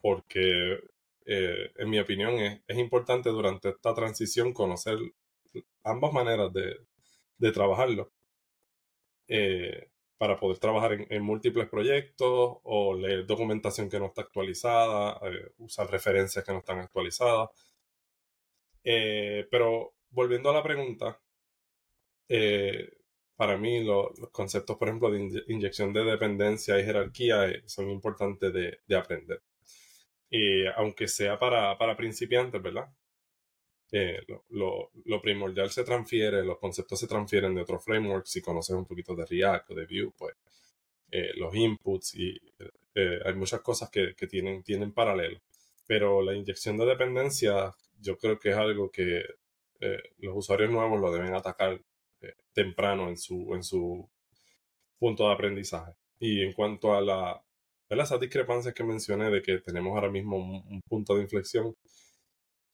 porque, 0.00 0.78
eh, 1.26 1.72
en 1.76 1.90
mi 1.90 1.98
opinión, 1.98 2.34
es, 2.38 2.78
importante 2.78 3.30
durante 3.30 3.70
esta 3.70 3.94
transición 3.94 4.52
conocer 4.52 4.98
ambas 5.84 6.12
maneras 6.12 6.52
de 6.52 7.52
trabajarlo. 7.52 8.12
Eh, 9.28 9.90
para 10.18 10.36
poder 10.36 10.58
trabajar 10.58 10.92
en, 11.10 11.22
múltiples 11.22 11.68
proyectos 11.68 12.58
o 12.64 12.94
leer 12.94 13.24
documentación 13.26 13.88
que 13.88 14.00
no 14.00 14.06
está 14.06 14.22
actualizada, 14.22 15.20
eh, 15.30 15.52
usar 15.58 15.88
referencias 15.90 16.44
que 16.44 16.52
no 16.52 16.58
están 16.58 16.80
actualizadas. 16.80 17.50
Eh, 18.82 19.46
pero 19.50 19.94
volviendo 20.10 20.50
a 20.50 20.54
la 20.54 20.62
pregunta, 20.62 21.20
para 23.36 23.56
mí 23.56 23.84
los 23.84 24.08
conceptos, 24.32 24.76
por 24.76 24.88
ejemplo, 24.88 25.10
de 25.10 25.44
inyección 25.48 25.92
de 25.92 26.04
dependencia 26.04 26.78
y 26.78 26.84
jerarquía 26.84 27.62
son 27.66 27.90
importantes 27.90 28.52
de, 28.52 28.80
de 28.86 28.96
aprender. 28.96 29.42
Aunque 30.76 31.08
sea 31.08 31.38
para, 31.38 31.76
para 31.78 31.96
principiantes, 31.96 32.62
¿verdad? 32.62 32.88
Eh, 33.90 34.20
lo, 34.50 34.90
lo, 35.04 35.20
primordial 35.20 35.70
se 35.70 35.82
transfiere, 35.82 36.44
los 36.44 36.58
conceptos 36.58 37.00
se 37.00 37.06
transfieren 37.06 37.54
de 37.54 37.62
otros 37.62 37.84
frameworks. 37.84 38.30
Si 38.30 38.42
conoces 38.42 38.76
un 38.76 38.86
poquito 38.86 39.14
de 39.14 39.24
React 39.24 39.70
o 39.70 39.74
de 39.74 39.86
Vue, 39.86 40.12
pues 40.16 40.34
eh, 41.10 41.32
los 41.36 41.54
inputs 41.54 42.14
y 42.14 42.36
eh, 42.94 43.20
hay 43.24 43.34
muchas 43.34 43.60
cosas 43.62 43.90
que, 43.90 44.14
que, 44.14 44.26
tienen, 44.26 44.62
tienen 44.62 44.92
paralelo. 44.92 45.40
Pero 45.86 46.22
la 46.22 46.34
inyección 46.34 46.76
de 46.76 46.86
dependencia 46.86 47.74
yo 48.00 48.18
creo 48.18 48.38
que 48.38 48.50
es 48.50 48.56
algo 48.56 48.90
que 48.90 49.22
los 50.18 50.36
usuarios 50.36 50.70
nuevos 50.70 51.00
lo 51.00 51.12
deben 51.12 51.34
atacar 51.34 51.80
temprano 52.52 53.08
en 53.08 53.16
su, 53.16 53.54
en 53.54 53.62
su 53.62 54.08
punto 54.98 55.28
de 55.28 55.34
aprendizaje. 55.34 55.92
Y 56.18 56.42
en 56.42 56.52
cuanto 56.52 56.94
a 56.94 57.00
la, 57.00 57.42
esas 57.88 58.20
discrepancias 58.20 58.74
que 58.74 58.84
mencioné 58.84 59.30
de 59.30 59.42
que 59.42 59.58
tenemos 59.58 59.94
ahora 59.94 60.10
mismo 60.10 60.36
un, 60.36 60.62
un 60.68 60.82
punto 60.82 61.14
de 61.14 61.22
inflexión, 61.22 61.74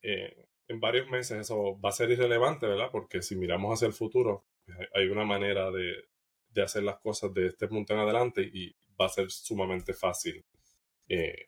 eh, 0.02 0.46
en 0.68 0.80
varios 0.80 1.08
meses 1.08 1.38
eso 1.38 1.78
va 1.80 1.90
a 1.90 1.92
ser 1.92 2.10
irrelevante, 2.10 2.66
¿verdad? 2.66 2.88
Porque 2.90 3.22
si 3.22 3.36
miramos 3.36 3.74
hacia 3.74 3.86
el 3.86 3.92
futuro, 3.92 4.44
pues, 4.64 4.78
hay 4.94 5.06
una 5.08 5.24
manera 5.24 5.70
de, 5.70 5.94
de 6.54 6.62
hacer 6.62 6.82
las 6.82 6.98
cosas 6.98 7.34
de 7.34 7.48
este 7.48 7.68
punto 7.68 7.92
en 7.92 8.00
adelante 8.00 8.42
y 8.42 8.74
va 9.00 9.06
a 9.06 9.10
ser 9.10 9.30
sumamente 9.30 9.92
fácil 9.92 10.44
eh, 11.08 11.46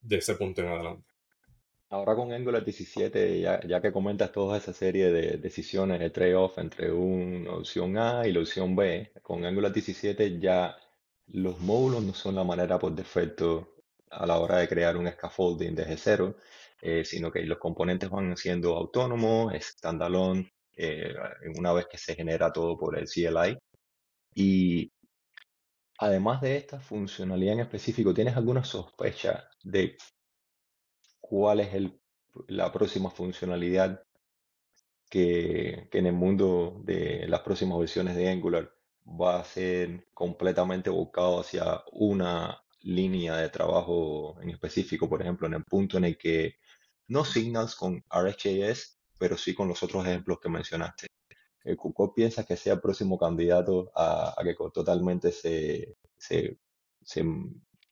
de 0.00 0.16
ese 0.16 0.34
punto 0.34 0.62
en 0.62 0.68
adelante. 0.68 1.10
Ahora 1.90 2.14
con 2.14 2.32
Angular 2.32 2.64
17, 2.64 3.40
ya, 3.40 3.60
ya 3.66 3.80
que 3.80 3.92
comentas 3.92 4.30
toda 4.30 4.56
esa 4.56 4.72
serie 4.72 5.10
de 5.10 5.38
decisiones 5.38 5.98
de 5.98 6.10
trade-off 6.10 6.58
entre 6.58 6.92
una 6.92 7.54
opción 7.54 7.98
A 7.98 8.26
y 8.26 8.32
la 8.32 8.40
opción 8.40 8.76
B, 8.76 9.10
con 9.22 9.44
Angular 9.44 9.72
17 9.72 10.38
ya 10.38 10.76
los 11.26 11.58
módulos 11.60 12.02
no 12.04 12.14
son 12.14 12.36
la 12.36 12.44
manera 12.44 12.78
por 12.78 12.92
defecto 12.92 13.74
a 14.10 14.24
la 14.26 14.38
hora 14.38 14.58
de 14.58 14.68
crear 14.68 14.96
un 14.96 15.10
scaffolding 15.10 15.74
desde 15.74 15.96
cero, 15.96 16.36
eh, 16.82 17.04
sino 17.04 17.30
que 17.30 17.42
los 17.42 17.58
componentes 17.58 18.10
van 18.10 18.36
siendo 18.36 18.76
autónomos, 18.76 19.52
standalone, 19.60 20.52
eh, 20.76 21.14
una 21.56 21.72
vez 21.72 21.86
que 21.86 21.98
se 21.98 22.14
genera 22.14 22.52
todo 22.52 22.78
por 22.78 22.98
el 22.98 23.06
CLI. 23.06 23.58
Y 24.34 24.92
además 25.98 26.40
de 26.40 26.56
esta 26.56 26.80
funcionalidad 26.80 27.54
en 27.54 27.60
específico, 27.60 28.14
¿tienes 28.14 28.36
alguna 28.36 28.64
sospecha 28.64 29.48
de 29.62 29.96
cuál 31.20 31.60
es 31.60 31.74
el, 31.74 32.00
la 32.48 32.72
próxima 32.72 33.10
funcionalidad 33.10 34.02
que, 35.10 35.88
que 35.90 35.98
en 35.98 36.06
el 36.06 36.12
mundo 36.14 36.80
de 36.84 37.26
las 37.28 37.40
próximas 37.40 37.78
versiones 37.78 38.16
de 38.16 38.30
Angular 38.30 38.72
va 39.06 39.40
a 39.40 39.44
ser 39.44 40.06
completamente 40.14 40.90
buscado 40.90 41.40
hacia 41.40 41.82
una 41.92 42.62
línea 42.82 43.36
de 43.36 43.48
trabajo 43.48 44.36
en 44.40 44.50
específico, 44.50 45.08
por 45.08 45.20
ejemplo, 45.20 45.46
en 45.46 45.54
el 45.54 45.64
punto 45.64 45.98
en 45.98 46.04
el 46.04 46.16
que 46.18 46.56
no 47.10 47.24
Signals 47.24 47.74
con 47.74 48.04
RxJS, 48.08 48.98
pero 49.18 49.36
sí 49.36 49.52
con 49.52 49.68
los 49.68 49.82
otros 49.82 50.06
ejemplos 50.06 50.38
que 50.40 50.48
mencionaste. 50.48 51.08
¿Cuál 51.76 52.12
piensa 52.14 52.46
que 52.46 52.56
sea 52.56 52.74
el 52.74 52.80
próximo 52.80 53.18
candidato 53.18 53.92
a, 53.94 54.34
que 54.42 54.54
totalmente 54.72 55.30
se, 55.32 55.96
se, 56.16 56.56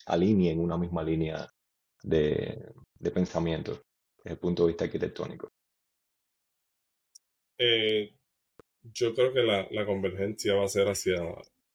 alinee 0.06 0.52
en 0.52 0.60
una 0.60 0.78
misma 0.78 1.02
línea 1.02 1.46
de, 2.02 2.72
pensamiento 3.12 3.82
desde 4.18 4.34
el 4.34 4.38
punto 4.38 4.62
de 4.62 4.68
vista 4.68 4.84
arquitectónico? 4.84 5.48
Eh, 7.58 8.14
yo 8.82 9.14
creo 9.14 9.32
que 9.32 9.42
la, 9.42 9.66
la, 9.72 9.84
convergencia 9.84 10.54
va 10.54 10.64
a 10.64 10.68
ser 10.68 10.86
hacia 10.88 11.20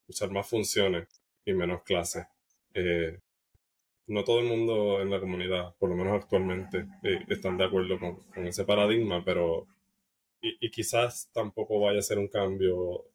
usar 0.08 0.32
más 0.32 0.48
funciones 0.48 1.08
y 1.46 1.54
menos 1.54 1.84
clases. 1.84 2.26
Eh, 2.74 3.20
no 4.08 4.24
todo 4.24 4.40
el 4.40 4.46
mundo 4.46 5.02
en 5.02 5.10
la 5.10 5.20
comunidad, 5.20 5.76
por 5.78 5.90
lo 5.90 5.96
menos 5.96 6.22
actualmente, 6.22 6.86
eh, 7.04 7.26
están 7.30 7.58
de 7.58 7.66
acuerdo 7.66 8.00
con, 8.00 8.48
ese 8.48 8.66
paradigma, 8.66 9.24
pero 9.24 9.68
y, 10.42 10.70
quizás 10.72 11.30
tampoco 11.34 11.80
vaya 11.80 12.00
a 12.00 12.02
ser 12.04 12.20
un 12.20 12.28
cambio 12.28 13.06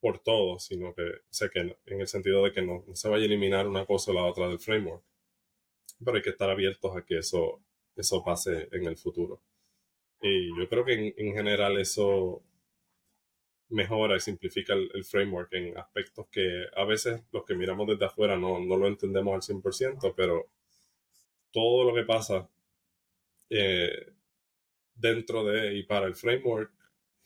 por 0.00 0.20
todo, 0.20 0.58
sino 0.58 0.94
que 0.94 1.02
sé 1.30 1.50
que 1.50 1.76
en 1.86 2.00
el 2.00 2.08
sentido 2.08 2.44
de 2.44 2.52
que 2.52 2.62
no, 2.62 2.84
se 2.94 3.08
vaya 3.08 3.24
a 3.24 3.26
eliminar 3.26 3.66
una 3.66 3.84
cosa 3.86 4.12
o 4.12 4.14
la 4.14 4.24
otra 4.24 4.48
del 4.48 4.60
framework, 4.60 5.02
pero 6.04 6.16
hay 6.16 6.22
que 6.22 6.30
estar 6.30 6.50
abiertos 6.50 6.96
a 6.96 7.04
que 7.04 7.18
eso, 7.18 7.60
eso 7.96 8.22
pase 8.24 8.68
en 8.72 8.86
el 8.86 8.96
futuro. 8.96 9.42
Y 10.22 10.48
yo 10.58 10.68
creo 10.68 10.84
que 10.84 11.14
en 11.16 11.34
general 11.34 11.78
eso 11.78 12.42
mejora 13.70 14.16
y 14.16 14.20
simplifica 14.20 14.74
el, 14.74 15.04
framework 15.04 15.52
en 15.52 15.76
aspectos 15.76 16.26
que 16.30 16.64
a 16.74 16.84
veces 16.84 17.22
los 17.32 17.44
que 17.44 17.54
miramos 17.54 17.86
desde 17.86 18.06
afuera 18.06 18.36
no, 18.36 18.58
no 18.60 18.76
lo 18.76 18.86
entendemos 18.86 19.34
al 19.34 19.56
100%, 19.56 20.14
pero 20.16 20.48
todo 21.50 21.84
lo 21.84 21.94
que 21.94 22.04
pasa 22.04 22.48
eh, 23.50 24.12
dentro 24.94 25.44
de 25.44 25.74
y 25.76 25.82
para 25.84 26.06
el 26.06 26.14
framework 26.14 26.72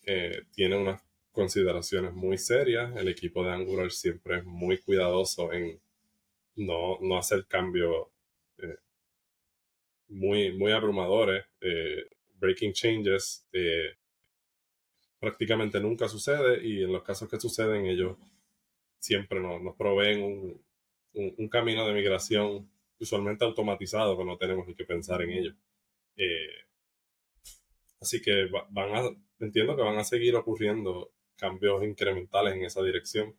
eh, 0.04 0.44
tiene 0.52 0.76
unas 0.76 1.02
consideraciones 1.30 2.12
muy 2.12 2.38
serias. 2.38 2.94
El 2.96 3.08
equipo 3.08 3.44
de 3.44 3.52
Angular 3.52 3.90
siempre 3.90 4.38
es 4.38 4.44
muy 4.44 4.78
cuidadoso 4.78 5.52
en 5.52 5.80
no, 6.56 6.99
no 7.00 7.16
hacer 7.16 7.46
cambios 7.46 8.08
eh, 8.58 8.76
muy, 10.08 10.52
muy 10.52 10.72
abrumadores, 10.72 11.44
breaking 12.34 12.72
changes 12.72 13.46
prácticamente 15.23 15.79
nunca 15.79 16.09
sucede 16.09 16.67
y 16.67 16.83
en 16.83 16.93
los 16.93 17.05
casos 17.05 17.29
que 17.29 17.38
suceden 17.38 17.87
ellos 17.87 18.17
siempre 18.99 19.38
nos, 19.38 19.62
nos 19.62 19.76
proveen 19.76 20.21
un, 20.21 20.64
un, 21.14 21.49
camino 21.49 21.87
de 21.87 21.95
migración 21.95 22.69
usualmente 22.99 23.45
automatizado 23.45 24.19
que 24.19 24.25
no 24.25 24.37
tenemos 24.37 24.67
ni 24.67 24.75
que 24.75 24.85
pensar 24.85 25.23
en 25.23 25.31
ello. 25.31 25.55
Eh, 26.17 26.64
así 28.00 28.21
que 28.21 28.49
van 28.71 28.97
a, 28.97 29.11
entiendo 29.38 29.76
que 29.76 29.83
van 29.83 29.97
a 29.97 30.02
seguir 30.02 30.35
ocurriendo 30.35 31.12
cambios 31.37 31.85
incrementales 31.85 32.55
en 32.57 32.64
esa 32.64 32.83
dirección, 32.83 33.33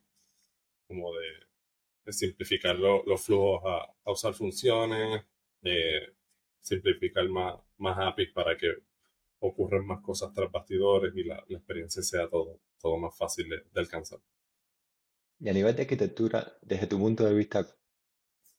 como 0.88 1.12
de, 1.14 2.12
simplificar 2.12 2.78
los 2.78 3.22
flujos 3.22 3.62
a, 3.66 4.10
usar 4.10 4.32
funciones, 4.32 5.22
de 5.60 6.14
simplificar 6.60 7.28
más, 7.28 7.60
más 7.76 7.98
APIs 7.98 8.32
para 8.32 8.56
que 8.56 8.72
ocurren 9.46 9.86
más 9.86 10.00
cosas 10.02 10.32
tras 10.32 10.50
bastidores 10.50 11.12
y 11.14 11.24
la, 11.24 11.44
experiencia 11.48 12.02
sea 12.02 12.28
todo, 12.28 12.60
todo 12.80 12.96
más 12.96 13.16
fácil 13.16 13.48
de, 13.48 13.80
alcanzar. 13.80 14.20
Y 15.38 15.48
a 15.48 15.52
nivel 15.52 15.76
de 15.76 15.82
arquitectura, 15.82 16.56
desde 16.62 16.86
tu 16.86 16.98
punto 16.98 17.24
de 17.24 17.34
vista, 17.34 17.66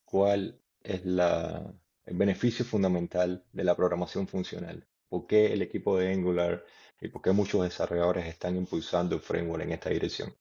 ¿cuál 0.04 0.60
es 0.82 1.04
la, 1.04 1.74
el 2.04 2.16
beneficio 2.16 2.64
fundamental 2.64 3.44
de 3.52 3.64
la 3.64 3.74
programación 3.74 4.28
funcional? 4.28 4.86
¿Por 5.08 5.26
qué 5.26 5.52
el 5.52 5.62
equipo 5.62 5.98
de 5.98 6.12
Angular 6.12 6.64
y 7.00 7.08
por 7.08 7.22
qué 7.22 7.32
muchos 7.32 7.62
desarrolladores 7.62 8.26
están 8.26 8.56
impulsando 8.56 9.16
el 9.16 9.22
framework 9.22 9.64
en 9.64 9.72
esta 9.72 9.90
dirección? 9.90 10.34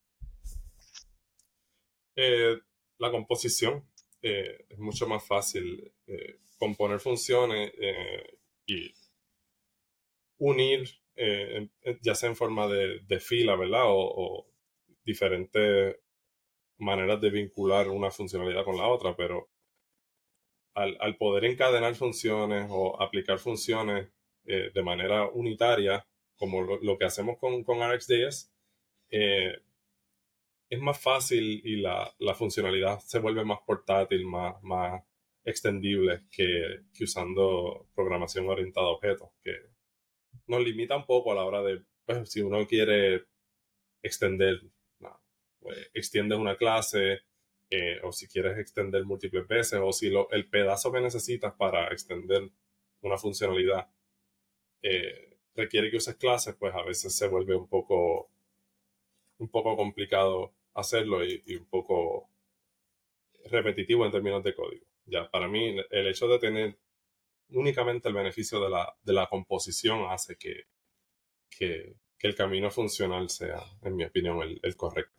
Eh, 2.16 2.58
la 3.00 3.12
composición. 3.12 3.84
eh, 4.22 4.66
es 4.70 4.80
mucho 4.80 5.08
más 5.08 5.26
fácil 5.26 5.94
eh, 6.08 6.40
componer 6.58 7.00
funciones 7.00 7.72
eh, 7.78 8.40
y 8.66 8.92
unir, 10.38 10.90
ya 12.02 12.16
sea 12.16 12.30
en 12.30 12.36
forma 12.36 12.68
de, 12.68 13.20
fila, 13.20 13.56
¿verdad? 13.56 13.84
O, 13.86 14.48
diferentes 15.06 15.98
maneras 16.78 17.22
de 17.22 17.30
vincular 17.30 17.90
una 17.90 18.12
funcionalidad 18.12 18.66
con 18.66 18.78
la 18.78 18.88
otra, 18.88 19.16
pero 19.16 19.50
al, 20.74 21.18
poder 21.18 21.46
encadenar 21.46 21.96
funciones 21.96 22.68
o 22.70 23.02
aplicar 23.02 23.40
funciones 23.40 24.10
de 24.44 24.84
manera 24.84 25.30
unitaria, 25.30 26.06
como 26.36 26.62
lo, 26.62 26.98
que 26.98 27.06
hacemos 27.06 27.38
con, 27.38 27.64
con 27.64 27.80
RxJS, 27.80 28.52
es 30.70 30.80
más 30.80 31.00
fácil 31.02 31.62
y 31.64 31.78
la, 31.78 32.14
funcionalidad 32.36 33.00
se 33.00 33.20
vuelve 33.20 33.46
más 33.46 33.60
portátil, 33.66 34.26
más, 34.26 34.62
más 34.64 35.04
extendible 35.44 36.24
que, 36.32 36.82
usando 37.02 37.88
programación 37.96 38.50
orientada 38.50 38.88
a 38.88 38.92
objetos, 38.92 39.30
que 39.44 39.52
nos 40.48 40.62
limita 40.64 40.96
un 40.98 41.06
poco 41.06 41.32
a 41.32 41.36
la 41.36 41.44
hora 41.44 41.62
de, 41.62 41.84
pues, 42.06 42.30
si 42.32 42.42
uno 42.42 42.66
quiere 42.68 43.26
extender, 44.02 44.62
pues, 45.60 45.90
extiendes 45.94 46.38
una 46.38 46.58
clase, 46.58 47.22
eh, 47.70 48.00
o 48.04 48.12
si 48.12 48.28
quieres 48.28 48.58
extender 48.60 49.06
múltiples 49.06 49.48
veces, 49.48 49.80
o 49.82 49.92
si 49.92 50.10
lo, 50.10 50.30
el 50.32 50.48
pedazo 50.50 50.92
que 50.92 51.02
necesitas 51.02 51.54
para 51.56 51.88
extender 51.88 52.50
una 53.02 53.18
funcionalidad 53.18 53.90
eh, 54.82 55.38
requiere 55.56 55.90
que 55.90 55.98
uses 55.98 56.16
clases, 56.16 56.56
pues 56.56 56.74
a 56.76 56.84
veces 56.84 57.16
se 57.16 57.28
vuelve 57.28 57.56
un 57.56 57.68
poco 57.68 58.30
un 59.40 59.50
poco 59.50 59.76
complicado 59.76 60.54
hacerlo 60.74 61.26
y, 61.26 61.42
un 61.56 61.66
poco 61.66 62.30
repetitivo 63.46 64.06
en 64.06 64.12
términos 64.12 64.44
de 64.44 64.56
código. 64.56 64.86
Ya, 65.06 65.30
para 65.30 65.48
mí, 65.48 65.76
el 65.90 66.08
hecho 66.08 66.28
de 66.28 66.40
tener 66.40 66.78
únicamente 67.50 68.08
el 68.10 68.16
beneficio 68.16 68.60
de 68.62 68.70
la, 68.70 68.94
de 69.04 69.14
la 69.14 69.28
composición 69.28 70.06
hace 70.10 70.36
que, 70.38 70.64
que, 71.50 71.96
el 72.20 72.36
camino 72.36 72.72
funcional 72.72 73.30
sea, 73.30 73.60
en 73.84 73.96
mi 73.96 74.04
opinión, 74.04 74.40
el, 74.42 74.76
correcto. 74.76 75.14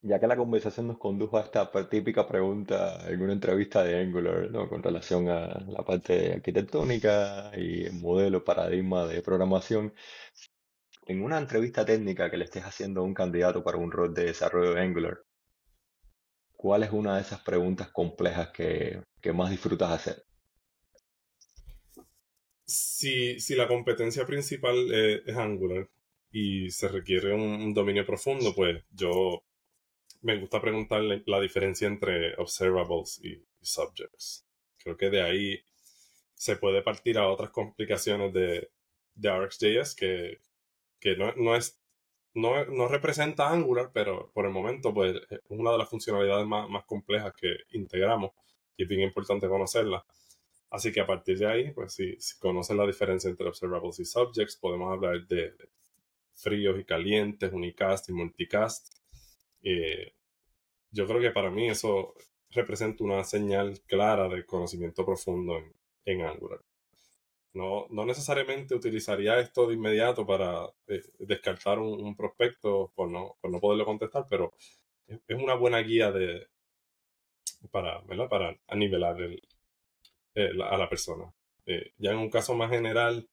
Ya 0.00 0.18
que 0.18 0.26
la 0.26 0.36
conversación 0.36 0.88
nos 0.88 0.96
condujo 0.96 1.36
a 1.36 1.42
esta 1.42 1.70
típica 1.90 2.26
pregunta 2.26 3.06
en 3.06 3.20
una 3.20 3.34
entrevista 3.34 3.84
de 3.84 4.00
Angular, 4.00 4.50
¿no? 4.50 4.66
Con 4.66 4.82
relación 4.82 5.28
a 5.28 5.60
la 5.68 5.84
parte 5.84 6.32
arquitectónica 6.32 7.52
y 7.54 7.84
el 7.84 7.92
modelo, 8.00 8.42
paradigma 8.42 9.06
de 9.06 9.20
programación, 9.20 9.92
en 11.06 11.22
una 11.22 11.38
entrevista 11.38 11.84
técnica 11.84 12.30
que 12.30 12.36
le 12.36 12.44
estés 12.44 12.64
haciendo 12.64 13.00
a 13.00 13.04
un 13.04 13.14
candidato 13.14 13.62
para 13.62 13.76
un 13.76 13.90
rol 13.90 14.14
de 14.14 14.24
desarrollo 14.24 14.72
de 14.72 14.80
Angular, 14.80 15.18
¿cuál 16.52 16.84
es 16.84 16.92
una 16.92 17.16
de 17.16 17.22
esas 17.22 17.40
preguntas 17.40 17.88
complejas 17.90 18.50
que, 18.50 19.02
más 19.34 19.50
disfrutas 19.50 19.90
hacer? 19.90 20.24
Si, 22.72 23.54
la 23.54 23.68
competencia 23.68 24.26
principal 24.26 24.90
eh, 24.92 25.22
es 25.26 25.36
Angular 25.36 25.88
y 26.30 26.70
se 26.70 26.88
requiere 26.88 27.34
un, 27.34 27.74
dominio 27.74 28.06
profundo, 28.06 28.54
pues 28.54 28.82
yo 28.90 29.44
me 30.22 30.38
gusta 30.38 30.60
preguntarle 30.60 31.22
la 31.26 31.40
diferencia 31.40 31.86
entre 31.86 32.34
observables 32.36 33.20
y, 33.22 33.44
subjects. 33.60 34.46
Creo 34.78 34.96
que 34.96 35.10
de 35.10 35.22
ahí 35.22 35.60
se 36.34 36.56
puede 36.56 36.82
partir 36.82 37.18
a 37.18 37.28
otras 37.28 37.50
complicaciones 37.50 38.32
de, 38.32 38.70
de 39.14 39.30
RxJS 39.30 39.94
que, 39.94 40.40
que 40.98 41.16
no, 41.16 41.54
es 41.54 41.82
no, 42.34 42.88
representa 42.88 43.50
Angular, 43.50 43.90
pero 43.92 44.30
por 44.32 44.46
el 44.46 44.52
momento 44.52 44.94
pues, 44.94 45.16
es 45.30 45.40
una 45.48 45.72
de 45.72 45.78
las 45.78 45.90
funcionalidades 45.90 46.46
más, 46.46 46.84
complejas 46.86 47.34
que 47.34 47.56
integramos 47.72 48.32
y 48.76 48.84
es 48.84 48.88
bien 48.88 49.02
importante 49.02 49.48
conocerla. 49.48 50.04
Así 50.72 50.90
que 50.90 51.00
a 51.00 51.06
partir 51.06 51.38
de 51.38 51.46
ahí, 51.46 51.70
pues 51.72 51.94
si, 51.94 52.16
si 52.18 52.38
conocen 52.38 52.78
la 52.78 52.86
diferencia 52.86 53.28
entre 53.30 53.46
observables 53.46 54.00
y 54.00 54.04
subjects, 54.06 54.56
podemos 54.56 54.90
hablar 54.92 55.26
de, 55.26 55.54
fríos 56.34 56.78
y 56.80 56.84
calientes, 56.84 57.52
unicast 57.52 58.08
y 58.08 58.12
multicast. 58.12 58.94
Eh, 59.62 60.14
yo 60.90 61.06
creo 61.06 61.20
que 61.20 61.30
para 61.30 61.50
mí 61.50 61.68
eso 61.68 62.14
representa 62.50 63.04
una 63.04 63.24
señal 63.24 63.80
clara 63.86 64.28
de 64.28 64.44
conocimiento 64.44 65.04
profundo 65.04 65.58
en 66.04 66.22
Angular. 66.22 66.60
No, 67.54 67.86
no 67.90 68.06
necesariamente 68.06 68.74
utilizaría 68.74 69.38
esto 69.40 69.66
de 69.66 69.74
inmediato 69.74 70.26
para 70.26 70.66
eh, 70.88 71.02
descartar 71.18 71.78
un, 71.78 72.16
prospecto 72.16 72.92
por 72.94 73.10
no, 73.10 73.36
por 73.42 73.50
no 73.50 73.60
poderlo 73.60 73.84
contestar, 73.84 74.24
pero 74.28 74.54
es, 75.06 75.20
una 75.36 75.54
buena 75.54 75.80
guía 75.80 76.10
de, 76.12 76.48
para, 77.70 78.00
¿verdad? 78.02 78.28
para 78.30 78.58
nivelar 78.74 79.20
el, 79.20 79.42
a 80.34 80.76
la 80.78 80.88
persona. 80.88 81.32
Eh, 81.66 81.92
ya 81.98 82.12
en 82.12 82.18
un 82.18 82.30
caso 82.30 82.54
más 82.54 82.70
general, 82.70 83.28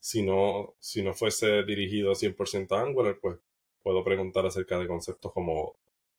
si 0.00 0.22
no, 0.22 0.76
si 0.80 1.02
no 1.02 1.14
fuese 1.14 1.64
dirigido 1.64 2.14
100% 2.14 2.76
a 2.76 2.82
Angular, 2.82 3.18
pues 3.20 3.38
puedo 3.82 4.04
preguntar 4.04 4.46
acerca 4.46 4.78
de 4.78 4.88
conceptos 4.88 5.32
como 5.32 5.76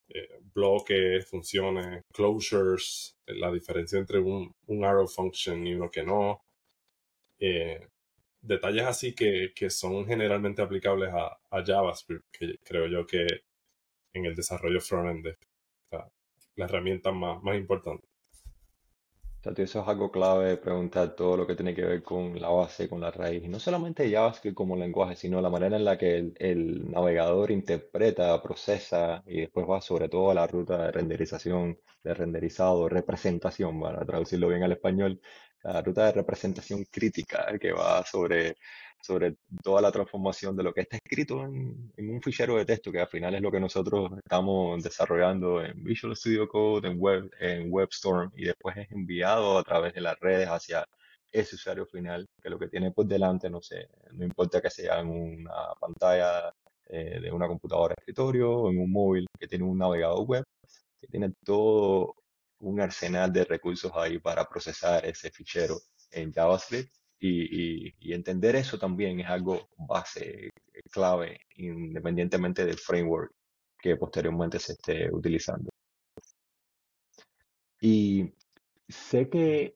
eh, 0.10 0.40
bloques, 0.54 1.28
funciones, 1.30 2.04
closures, 2.14 3.18
la 3.28 3.52
diferencia 3.52 4.00
entre 4.00 4.20
un, 4.20 4.54
arrow 4.84 5.08
function 5.08 5.66
y 5.68 5.76
uno 5.76 5.90
que 5.92 6.04
no, 6.04 6.44
eh, 7.40 7.88
detalles 8.42 8.84
así 8.84 9.14
que, 9.16 9.52
son 9.70 10.06
generalmente 10.06 10.62
aplicables 10.62 11.12
a, 11.14 11.40
JavaScript, 11.66 12.26
que 12.32 12.58
creo 12.64 12.88
yo 12.88 13.06
que 13.08 13.26
en 14.14 14.26
el 14.26 14.36
desarrollo 14.36 14.82
frontend 14.82 15.28
es 15.28 15.38
la 16.56 16.66
herramienta 16.66 17.12
más, 17.12 17.42
más 17.44 17.58
importante 17.58 18.08
eso 19.54 19.82
es 19.82 19.88
algo 19.88 20.12
clave, 20.12 20.58
preguntar 20.58 21.16
todo 21.16 21.38
lo 21.38 21.46
que 21.48 21.56
tiene 21.56 21.76
que 21.76 21.84
ver 21.84 22.04
con 22.04 22.40
la 22.42 22.50
base, 22.50 22.90
con 22.90 23.00
la 23.02 23.12
raíz. 23.12 23.44
Y 23.44 23.48
no 23.48 23.60
solamente 23.60 24.10
JavaScript 24.12 24.56
como 24.56 24.76
lenguaje, 24.76 25.16
sino 25.16 25.42
la 25.42 25.50
manera 25.50 25.78
en 25.78 25.86
la 25.86 25.98
que 25.98 26.32
el, 26.36 26.90
navegador 26.92 27.52
interpreta, 27.52 28.42
procesa 28.42 29.24
y 29.28 29.42
después 29.42 29.68
va 29.70 29.82
sobre 29.82 30.10
todo 30.10 30.32
a 30.32 30.34
la 30.34 30.48
ruta 30.48 30.86
de 30.86 30.92
renderización, 30.92 31.78
de 32.04 32.14
renderizado, 32.14 32.90
representación, 32.90 33.80
para 33.80 34.06
traducirlo 34.06 34.48
bien 34.48 34.64
al 34.64 34.72
español, 34.72 35.22
la 35.64 35.82
ruta 35.82 36.06
de 36.06 36.12
representación 36.14 36.86
crítica 36.92 37.58
que 37.60 37.72
va 37.72 38.04
sobre 38.06 38.56
sobre 39.06 39.38
toda 39.64 39.82
la 39.82 39.92
transformación 39.92 40.56
de 40.56 40.64
lo 40.64 40.74
que 40.74 40.82
está 40.82 40.98
escrito 40.98 41.44
en, 41.44 41.94
un 41.98 42.22
fichero 42.22 42.56
de 42.58 42.66
texto, 42.66 42.92
que 42.92 43.00
al 43.00 43.08
final 43.08 43.36
es 43.36 43.42
lo 43.42 43.52
que 43.52 43.60
nosotros 43.60 44.12
estamos 44.18 44.84
desarrollando 44.84 45.64
en 45.64 45.84
Visual 45.84 46.16
Studio 46.16 46.48
Code, 46.48 46.88
en, 46.90 47.00
Web, 47.00 47.32
en 47.40 47.72
WebStorm, 47.72 48.32
y 48.36 48.46
después 48.46 48.76
es 48.78 48.92
enviado 48.92 49.60
a 49.60 49.64
través 49.64 49.94
de 49.94 50.02
las 50.02 50.20
redes 50.20 50.48
hacia 50.48 50.86
ese 51.32 51.56
usuario 51.56 51.86
final, 51.86 52.26
que 52.42 52.50
lo 52.50 52.58
que 52.58 52.68
tiene 52.68 52.92
por 52.92 53.06
delante, 53.06 53.50
no 53.50 53.62
sé, 53.62 53.90
no 54.14 54.26
importa 54.26 54.62
que 54.62 54.70
sea 54.70 55.00
en 55.00 55.08
una 55.10 55.74
pantalla 55.80 56.52
eh, 56.88 57.20
de 57.22 57.32
una 57.32 57.48
computadora 57.48 57.94
de 57.96 58.02
escritorio 58.02 58.52
o 58.52 58.72
en 58.72 58.80
un 58.80 58.92
móvil 58.92 59.28
que 59.40 59.48
tiene 59.48 59.66
un 59.66 59.78
navegador 59.78 60.26
web, 60.26 60.44
que 61.00 61.08
tiene 61.08 61.34
todo 61.44 62.16
un 62.60 62.80
arsenal 62.82 63.32
de 63.32 63.44
recursos 63.44 63.92
ahí 63.96 64.18
para 64.20 64.46
procesar 64.46 65.06
ese 65.06 65.30
fichero 65.30 65.78
en 66.12 66.32
JavaScript 66.32 66.92
y, 67.20 68.14
entender 68.14 68.56
eso 68.56 68.78
también 68.78 69.20
es 69.20 69.28
algo 69.28 69.70
base, 69.78 70.50
clave, 70.92 71.40
independientemente 71.56 72.66
del 72.66 72.78
framework 72.78 73.32
que 73.80 73.96
posteriormente 73.98 74.60
se 74.60 74.74
esté 74.74 75.12
utilizando. 75.12 75.70
Y 77.82 78.34
sé 78.88 79.30
que 79.30 79.76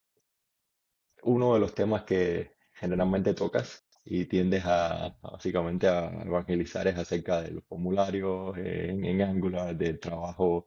uno 1.23 1.53
de 1.53 1.59
los 1.59 1.73
temas 1.75 2.03
que 2.03 2.55
generalmente 2.73 3.33
tocas 3.33 3.85
y 4.05 4.25
tiendes 4.25 4.63
a, 4.65 5.15
básicamente 5.21 5.87
a 5.87 6.07
evangelizar 6.25 6.87
es 6.87 6.97
acerca 6.97 7.41
de 7.41 7.51
los 7.51 7.63
formularios 7.65 8.57
en, 8.57 9.05
en 9.05 9.21
Angular, 9.21 9.75
del 9.75 9.99
trabajo 9.99 10.65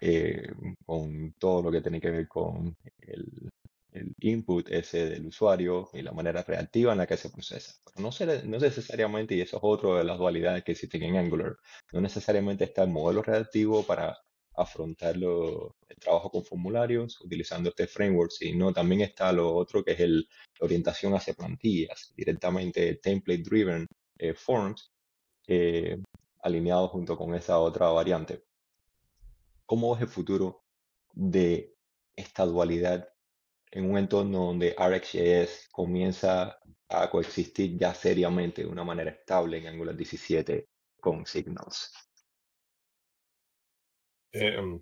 eh, 0.00 0.52
con 0.84 1.32
todo 1.38 1.62
lo 1.62 1.70
que 1.70 1.80
tiene 1.80 2.00
que 2.00 2.10
ver 2.10 2.28
con 2.28 2.76
el, 2.98 3.50
el 3.94 4.12
input 4.20 4.68
ese 4.70 5.08
del 5.08 5.26
usuario 5.26 5.88
y 5.92 6.02
la 6.02 6.12
manera 6.12 6.42
reactiva 6.42 6.92
en 6.92 6.98
la 6.98 7.06
que 7.06 7.16
se 7.16 7.30
procesa. 7.30 7.74
No, 7.96 8.10
no 8.44 8.58
necesariamente, 8.58 9.34
y 9.36 9.40
eso 9.40 9.56
es 9.56 9.62
otra 9.64 9.98
de 9.98 10.04
las 10.04 10.18
dualidades 10.18 10.64
que 10.64 10.72
existen 10.72 11.02
en 11.04 11.16
Angular, 11.16 11.56
no 11.92 12.00
necesariamente 12.00 12.64
está 12.64 12.82
el 12.82 12.90
modelo 12.90 13.22
reactivo 13.22 13.84
para 13.84 14.18
afrontarlo 14.56 15.76
el 15.88 15.96
trabajo 15.96 16.30
con 16.30 16.44
formularios 16.44 17.20
utilizando 17.20 17.70
este 17.70 17.86
framework, 17.86 18.30
sino 18.30 18.72
también 18.72 19.00
está 19.00 19.32
lo 19.32 19.54
otro 19.54 19.84
que 19.84 19.92
es 19.92 20.00
el, 20.00 20.28
la 20.60 20.64
orientación 20.66 21.14
hacia 21.14 21.34
plantillas, 21.34 22.12
directamente 22.16 22.96
template 22.96 23.42
driven 23.42 23.86
eh, 24.18 24.34
forms, 24.34 24.92
alineado 26.42 26.88
junto 26.88 27.16
con 27.16 27.34
esa 27.34 27.58
otra 27.58 27.88
variante. 27.90 28.44
¿Cómo 29.66 29.92
ves 29.92 30.02
el 30.02 30.08
futuro 30.08 30.64
de 31.12 31.74
esta 32.16 32.44
dualidad 32.44 33.13
en 33.74 33.90
un 33.90 33.98
entorno 33.98 34.46
donde 34.46 34.74
RxJS 34.78 35.68
comienza 35.70 36.58
a 36.88 37.10
coexistir 37.10 37.76
ya 37.76 37.92
seriamente 37.92 38.62
de 38.62 38.68
una 38.68 38.84
manera 38.84 39.10
estable 39.10 39.58
en 39.58 39.66
Angular 39.66 39.96
17 39.96 40.68
con 41.00 41.26
Signals. 41.26 41.92
Em, 44.32 44.80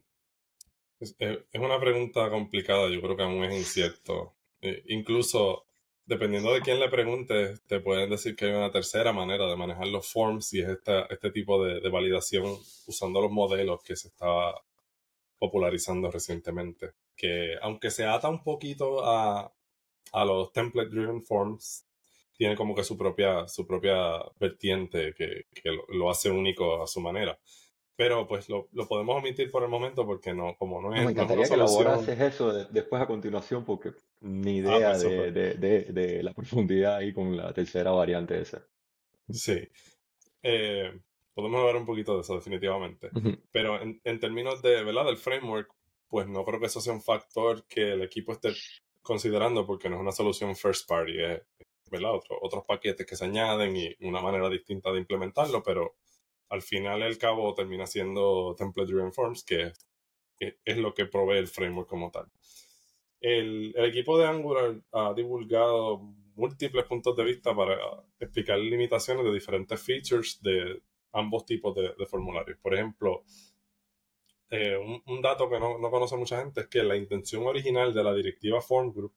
Es, 1.00 1.16
una 1.55 1.81
pregunta 1.81 2.31
complicada, 2.31 2.88
yo 2.88 3.00
creo 3.02 3.16
que 3.16 3.22
aún 3.24 3.44
es 3.44 3.55
incierto. 3.55 4.37
Eh, 4.61 4.83
incluso, 4.88 5.66
dependiendo 6.07 6.52
de 6.55 6.61
quién 6.61 6.78
le 6.81 6.88
pregunte, 6.88 7.59
te 7.66 7.81
pueden 7.81 8.11
decir 8.11 8.37
que 8.37 8.46
hay 8.46 8.52
una 8.52 8.70
tercera 8.70 9.12
manera 9.12 9.46
de 9.48 9.57
manejar 9.57 9.88
los 9.88 10.11
forms 10.12 10.52
y 10.55 10.61
es 10.61 10.68
este 10.68 11.31
tipo 11.33 11.64
de, 11.64 11.88
validación 11.90 12.44
usando 12.87 13.20
los 13.20 13.33
modelos 13.33 13.83
que 13.83 13.96
se 13.96 14.09
estaba 14.09 14.62
popularizando 15.38 16.11
recientemente. 16.11 16.92
Que 17.16 17.57
aunque 17.62 17.90
se 17.90 18.05
ata 18.05 18.29
un 18.29 18.42
poquito 18.42 19.05
a, 19.05 19.53
a 20.12 20.25
los 20.25 20.53
template-driven 20.53 21.25
forms, 21.25 21.87
tiene 22.37 22.57
como 22.57 22.75
que 22.75 22.85
su 22.85 22.96
propia, 22.96 23.46
su 23.48 23.66
propia 23.66 24.18
vertiente 24.40 25.14
que, 25.14 25.46
que 25.55 25.70
lo, 25.88 26.11
hace 26.11 26.31
único 26.31 26.83
a 26.83 26.87
su 26.87 27.01
manera 27.01 27.38
pero 27.94 28.27
pues 28.27 28.48
lo, 28.48 28.68
lo, 28.72 28.88
podemos 28.88 29.16
omitir 29.16 29.51
por 29.51 29.62
el 29.62 29.68
momento 29.68 30.05
porque 30.07 30.33
no, 30.33 30.57
como 30.57 30.81
no 30.81 30.94
es. 30.94 31.05
me 31.05 31.12
encantaría 31.12 31.46
que 31.46 31.55
elaborases 31.55 32.18
eso 32.18 32.53
después 32.64 33.01
a 33.01 33.07
continuación 33.07 33.64
porque 33.64 33.92
ni 34.20 34.59
ah, 34.59 34.62
idea 34.62 34.90
pues, 34.90 35.03
de, 35.03 35.31
de, 35.31 35.55
de, 35.55 35.85
de, 35.92 36.22
la 36.22 36.33
profundidad 36.35 36.96
ahí 36.96 37.12
con 37.12 37.37
la 37.37 37.53
tercera 37.53 37.90
variante 37.90 38.40
esa. 38.40 38.66
Sí. 39.31 39.68
Eh, 40.42 40.98
podemos 41.35 41.61
hablar 41.61 41.77
un 41.77 41.87
poquito 41.87 42.14
de 42.14 42.22
eso 42.22 42.35
definitivamente. 42.35 43.11
Pero 43.53 43.81
en, 43.81 44.01
en, 44.05 44.20
términos 44.20 44.62
de, 44.62 44.83
¿verdad? 44.83 45.07
del 45.07 45.16
framework, 45.16 45.72
pues 46.12 46.29
no 46.29 46.44
creo 46.44 46.61
que 46.61 46.66
eso 46.66 46.83
sea 46.83 46.92
un 46.92 47.01
factor 47.01 47.64
que 47.66 47.94
el 47.94 48.03
equipo 48.03 48.33
esté 48.33 48.53
considerando 49.01 49.66
porque 49.66 49.88
no 49.88 49.96
es 49.96 50.03
una 50.03 50.12
solución 50.12 50.55
first 50.55 50.87
party, 50.87 51.14
¿verdad? 51.90 52.11
otros 52.42 52.66
paquetes 52.66 53.07
que 53.07 53.16
se 53.16 53.25
añaden 53.25 53.75
y 53.75 53.96
una 54.01 54.20
manera 54.20 54.51
distinta 54.51 54.92
de 54.92 54.98
implementarlo, 54.98 55.62
pero 55.62 55.96
al 56.51 56.61
final 56.61 57.03
el 57.03 57.16
cabo 57.16 57.55
termina 57.55 57.87
siendo 57.87 58.55
template 58.59 58.92
driven 58.92 59.11
forms, 59.14 59.42
que 59.42 59.72
es, 60.38 60.77
lo 60.77 60.92
que 60.92 61.07
provee 61.07 61.38
el 61.38 61.48
framework 61.48 61.88
como 61.88 62.11
tal. 62.11 62.31
El, 63.18 63.75
equipo 63.79 64.18
de 64.18 64.27
Angular 64.27 64.83
ha 64.92 65.14
divulgado 65.14 65.96
múltiples 66.35 66.85
puntos 66.85 67.16
de 67.16 67.25
vista 67.25 67.57
para 67.57 67.79
explicar 68.20 68.59
limitaciones 68.59 69.25
de 69.25 69.33
diferentes 69.33 69.81
features 69.81 70.42
de 70.42 70.83
ambos 71.12 71.46
tipos 71.46 71.75
de, 71.75 72.05
formularios. 72.05 72.59
Por 72.59 72.75
ejemplo, 72.75 73.25
eh, 74.52 74.76
un, 74.76 75.20
dato 75.20 75.50
que 75.50 75.58
no, 75.58 75.78
no, 75.78 75.90
conoce 75.90 76.16
mucha 76.16 76.38
gente 76.38 76.60
es 76.60 76.68
que 76.68 76.84
la 76.84 76.96
intención 76.96 77.44
original 77.44 77.92
de 77.92 78.04
la 78.04 78.14
directiva 78.14 78.60
Form 78.60 78.92
Group 78.92 79.14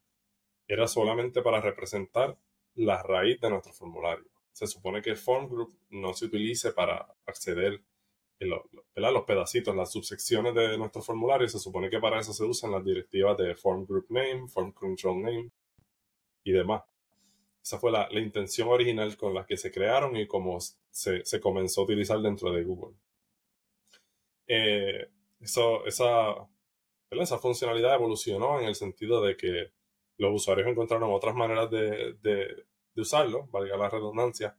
era 0.68 0.88
solamente 0.88 1.44
para 1.44 1.62
representar 1.62 2.38
la 2.74 3.04
raíz 3.04 3.40
de 3.40 3.52
nuestro 3.52 3.72
formulario 3.74 4.36
se 4.56 4.68
supone 4.68 5.02
que 5.02 5.18
form 5.18 5.50
group 5.50 5.78
no 5.90 6.14
se 6.14 6.26
utilice 6.26 6.72
para 6.72 7.14
acceder 7.26 7.84
a 8.96 9.12
los 9.12 9.24
pedacitos, 9.26 9.76
las 9.76 9.92
subsecciones 9.92 10.56
de 10.56 10.78
nuestro 10.78 11.02
formulario. 11.02 11.50
Se 11.50 11.60
supone 11.60 11.90
que 11.90 12.00
para 12.00 12.22
eso 12.22 12.32
se 12.32 12.46
usan 12.46 12.72
las 12.72 12.86
directivas 12.86 13.38
de 13.38 13.54
form 13.56 13.86
group 13.86 14.06
name, 14.10 14.48
form 14.48 14.72
control 14.72 15.22
name 15.22 15.52
y 16.46 16.54
demás. 16.54 16.84
Esa 17.62 17.80
fue 17.80 17.92
la, 17.92 18.08
intención 18.14 18.70
original 18.70 19.18
con 19.18 19.34
la 19.34 19.46
que 19.46 19.58
se 19.58 19.74
crearon 19.74 20.16
y 20.16 20.26
como 20.26 20.58
se, 20.62 21.40
comenzó 21.42 21.82
a 21.82 21.84
utilizar 21.84 22.22
dentro 22.22 22.54
de 22.54 22.64
Google. 22.64 22.96
Eh, 24.48 25.10
eso, 25.46 25.86
esa, 25.86 26.36
esa 27.12 27.40
funcionalidad 27.40 27.96
evolucionó 27.96 28.60
en 28.60 28.68
el 28.68 28.76
sentido 28.76 29.22
de 29.22 29.38
que 29.38 29.72
los 30.18 30.34
usuarios 30.34 30.68
encontraron 30.68 31.14
otras 31.14 31.36
maneras 31.36 31.70
de, 31.70 32.16
de 32.22 33.02
usarlo, 33.02 33.48
valga 33.52 33.78
la 33.78 33.90
redundancia, 33.90 34.58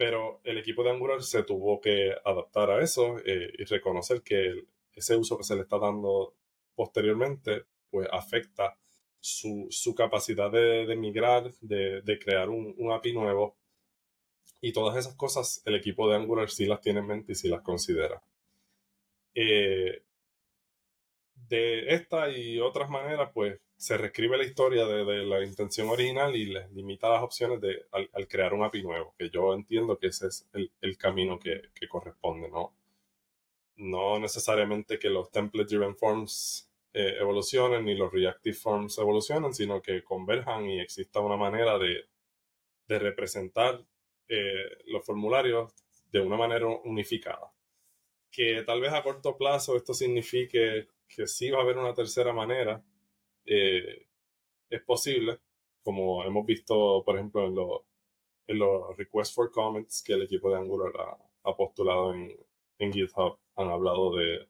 pero 0.00 0.40
el 0.44 0.56
equipo 0.56 0.82
de 0.82 0.90
Angular 0.92 1.22
se 1.22 1.42
tuvo 1.42 1.80
que 1.80 2.14
adaptar 2.24 2.70
a 2.70 2.82
eso 2.82 3.18
eh, 3.18 3.52
y 3.58 3.64
reconocer 3.64 4.22
que 4.22 4.64
ese 4.94 5.16
uso 5.16 5.36
que 5.36 5.44
se 5.44 5.56
le 5.56 5.62
está 5.62 5.78
dando 5.78 6.34
posteriormente 6.74 7.64
pues 7.90 8.08
afecta 8.10 8.78
su, 9.18 9.68
capacidad 9.94 10.50
de, 10.50 10.96
migrar, 10.96 11.52
de, 11.60 12.18
crear 12.18 12.48
un, 12.48 12.74
API 12.90 13.12
nuevo 13.12 13.58
y 14.62 14.72
todas 14.72 14.96
esas 14.96 15.14
cosas 15.16 15.62
el 15.66 15.74
equipo 15.74 16.08
de 16.08 16.16
Angular 16.16 16.48
sí 16.48 16.64
las 16.64 16.80
tiene 16.80 17.00
en 17.00 17.06
mente 17.06 17.32
y 17.32 17.34
sí 17.34 17.48
las 17.48 17.60
considera. 17.60 18.22
Eh, 19.34 20.02
de 21.48 21.94
esta 21.94 22.30
y 22.30 22.60
otras 22.60 22.88
maneras, 22.90 23.30
pues 23.34 23.60
se 23.76 23.96
reescribe 23.96 24.36
la 24.36 24.44
historia 24.44 24.86
de, 24.86 25.04
la 25.24 25.42
intención 25.42 25.88
original 25.88 26.36
y 26.36 26.46
les 26.46 26.70
limita 26.72 27.08
las 27.08 27.22
opciones 27.22 27.60
de, 27.60 27.86
al, 27.92 28.28
crear 28.28 28.52
un 28.54 28.62
API 28.62 28.82
nuevo, 28.82 29.14
que 29.18 29.30
yo 29.30 29.54
entiendo 29.54 29.98
que 29.98 30.08
ese 30.08 30.28
es 30.28 30.46
el, 30.52 30.98
camino 30.98 31.38
que, 31.38 31.62
corresponde, 31.88 32.50
¿no? 32.50 32.74
No 33.76 34.18
necesariamente 34.18 34.98
que 34.98 35.08
los 35.08 35.30
template-driven 35.30 35.96
forms 35.96 36.70
eh, 36.92 37.16
evolucionen 37.20 37.84
ni 37.86 37.94
los 37.94 38.12
reactive 38.12 38.54
forms 38.54 38.98
evolucionen, 38.98 39.54
sino 39.54 39.80
que 39.80 40.04
converjan 40.04 40.68
y 40.68 40.80
exista 40.80 41.20
una 41.20 41.36
manera 41.36 41.78
de, 41.78 42.06
representar 42.86 43.82
eh, 44.28 44.78
los 44.86 45.06
formularios 45.06 45.72
de 46.12 46.20
una 46.20 46.36
manera 46.36 46.66
unificada. 46.66 47.50
Que 48.30 48.62
tal 48.64 48.80
vez 48.80 48.92
a 48.92 49.02
corto 49.02 49.36
plazo 49.36 49.76
esto 49.76 49.94
signifique 49.94 50.88
que 51.08 51.26
sí 51.26 51.50
va 51.50 51.58
a 51.58 51.62
haber 51.62 51.78
una 51.78 51.94
tercera 51.94 52.32
manera, 52.32 52.82
eh, 53.44 54.06
es 54.70 54.82
posible, 54.82 55.40
como 55.82 56.24
hemos 56.24 56.46
visto, 56.46 57.02
por 57.04 57.16
ejemplo, 57.16 57.46
en, 57.46 57.56
en 58.46 58.58
los 58.58 58.96
requests 58.96 59.34
for 59.34 59.50
comments 59.50 60.02
que 60.02 60.12
el 60.12 60.22
equipo 60.22 60.50
de 60.50 60.56
Angular 60.58 60.92
ha, 61.42 61.56
postulado 61.56 62.14
en, 62.14 62.92
GitHub, 62.92 63.38
han 63.56 63.68
hablado 63.70 64.16
de, 64.16 64.48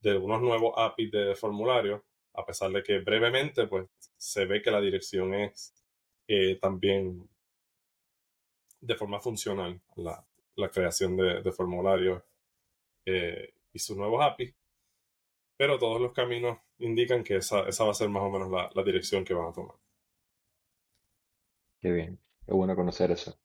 de 0.00 0.16
unos 0.16 0.40
nuevos 0.40 0.74
APIs 0.76 1.10
de 1.10 1.34
formulario, 1.34 2.04
a 2.34 2.44
pesar 2.46 2.70
de 2.70 2.82
que 2.82 3.00
brevemente 3.00 3.66
pues, 3.66 3.88
se 4.16 4.46
ve 4.46 4.62
que 4.62 4.70
la 4.70 4.80
dirección 4.80 5.34
es 5.34 5.74
eh, 6.28 6.58
también 6.60 7.28
de 8.80 8.94
forma 8.94 9.18
funcional 9.18 9.80
la, 9.96 10.24
creación 10.72 11.16
de, 11.16 11.52
formularios 11.52 12.22
eh, 13.08 13.54
y 13.72 13.78
sus 13.78 13.96
nuevos 13.96 14.22
APIs 14.22 14.54
pero 15.58 15.78
todos 15.78 16.00
los 16.00 16.12
caminos 16.12 16.58
indican 16.78 17.24
que 17.24 17.36
esa, 17.36 17.62
va 17.62 17.90
a 17.90 17.94
ser 17.94 18.08
más 18.08 18.22
o 18.22 18.30
menos 18.30 18.48
la, 18.50 18.82
dirección 18.84 19.24
que 19.24 19.34
van 19.34 19.48
a 19.48 19.52
tomar. 19.52 19.74
Qué 21.80 21.90
bien, 21.90 22.18
qué 22.46 22.54
bueno 22.54 22.76
conocer 22.76 23.10
eso. 23.10 23.36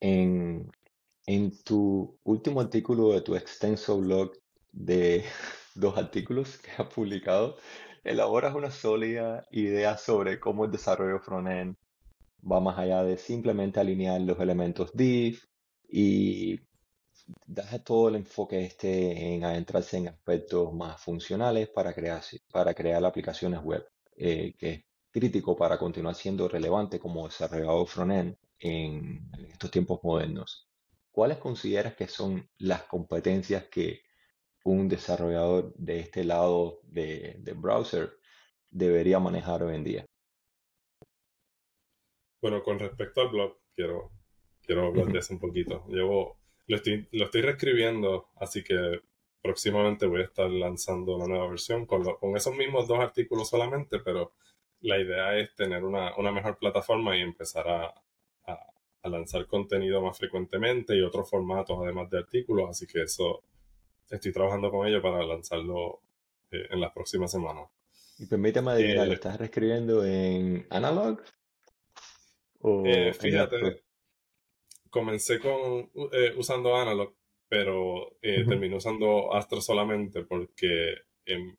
En, 0.00 0.70
tu 1.64 2.18
último 2.24 2.60
artículo 2.60 3.12
de 3.12 3.22
tu 3.22 3.34
extenso 3.34 3.98
blog 3.98 4.32
de 4.70 5.24
dos 5.74 5.96
artículos 5.96 6.58
que 6.58 6.70
has 6.72 6.88
publicado, 6.88 7.56
elaboras 8.04 8.54
una 8.54 8.70
sólida 8.70 9.46
idea 9.50 9.96
sobre 9.96 10.38
cómo 10.40 10.66
el 10.66 10.72
desarrollo 10.72 11.20
frontend 11.20 11.76
va 12.44 12.60
más 12.60 12.78
allá 12.78 13.02
de 13.02 13.16
simplemente 13.16 13.80
alinear 13.80 14.20
los 14.20 14.38
elementos 14.40 14.94
div 14.94 15.40
y 15.88 16.60
deja 17.46 17.78
todo 17.82 18.08
el 18.08 18.16
enfoque 18.16 18.64
este 18.64 19.34
en 19.34 19.44
adentrarse 19.44 19.96
en 19.98 20.08
aspectos 20.08 20.72
más 20.72 21.00
funcionales 21.00 21.68
para 21.68 21.94
crear, 21.94 22.22
para 22.50 22.74
crear 22.74 23.04
aplicaciones 23.04 23.60
web, 23.62 23.86
eh, 24.16 24.54
que 24.58 24.70
es 24.70 24.84
crítico 25.10 25.56
para 25.56 25.78
continuar 25.78 26.14
siendo 26.14 26.48
relevante 26.48 26.98
como 26.98 27.26
desarrollador 27.26 27.86
frontend 27.86 28.36
en 28.58 29.30
estos 29.50 29.70
tiempos 29.70 30.00
modernos. 30.02 30.68
¿Cuáles 31.10 31.38
consideras 31.38 31.94
que 31.94 32.08
son 32.08 32.48
las 32.58 32.84
competencias 32.84 33.64
que 33.64 34.02
un 34.64 34.88
desarrollador 34.88 35.74
de 35.74 36.00
este 36.00 36.24
lado 36.24 36.80
de, 36.84 37.42
browser 37.56 38.18
debería 38.70 39.18
manejar 39.18 39.62
hoy 39.62 39.74
en 39.74 39.84
día? 39.84 40.06
Bueno, 42.40 42.62
con 42.62 42.78
respecto 42.78 43.20
al 43.20 43.28
blog, 43.28 43.58
quiero, 43.74 44.10
quiero 44.62 44.86
hablar 44.86 45.06
de 45.12 45.18
eso 45.18 45.34
un 45.34 45.40
poquito. 45.40 45.84
Llevo 45.88 46.41
lo 46.66 46.76
estoy, 46.76 47.08
lo 47.12 47.24
estoy 47.24 47.42
reescribiendo, 47.42 48.28
así 48.36 48.62
que 48.62 49.00
próximamente 49.42 50.06
voy 50.06 50.20
a 50.20 50.24
estar 50.24 50.48
lanzando 50.48 51.16
una 51.16 51.26
nueva 51.26 51.48
versión 51.48 51.86
con, 51.86 52.04
con 52.04 52.36
esos 52.36 52.54
mismos 52.54 52.86
dos 52.86 53.00
artículos 53.00 53.48
solamente, 53.48 53.98
pero 53.98 54.32
la 54.80 54.98
idea 54.98 55.36
es 55.38 55.54
tener 55.54 55.84
una, 55.84 56.14
una 56.16 56.30
mejor 56.32 56.58
plataforma 56.58 57.16
y 57.16 57.20
empezar 57.20 57.68
a, 57.68 57.94
a, 58.46 59.08
lanzar 59.08 59.46
contenido 59.46 60.00
más 60.00 60.16
frecuentemente 60.16 60.96
y 60.96 61.02
otros 61.02 61.28
formatos 61.28 61.76
además 61.82 62.08
de 62.08 62.18
artículos, 62.18 62.70
así 62.70 62.86
que 62.86 63.02
eso 63.02 63.42
estoy 64.08 64.32
trabajando 64.32 64.70
con 64.70 64.86
ello 64.86 65.02
para 65.02 65.24
lanzarlo 65.24 66.00
eh, 66.52 66.68
en 66.70 66.80
las 66.80 66.92
próximas 66.92 67.32
semanas. 67.32 67.68
Y 68.18 68.26
permíteme 68.26 68.70
adivinar, 68.70 69.06
¿lo 69.06 69.12
eh, 69.12 69.16
estás 69.16 69.38
reescribiendo 69.38 70.04
en 70.04 70.66
Analog? 70.70 71.20
Eh, 72.84 73.12
fíjate, 73.12 73.82
comencé 74.92 75.40
con 75.40 75.90
eh, 76.12 76.34
usando 76.36 76.76
Analog, 76.76 77.14
pero 77.48 78.18
eh, 78.22 78.44
terminé 78.46 78.76
usando 78.76 79.34
Astro 79.34 79.60
solamente 79.60 80.22
porque 80.22 80.94
em, 81.24 81.56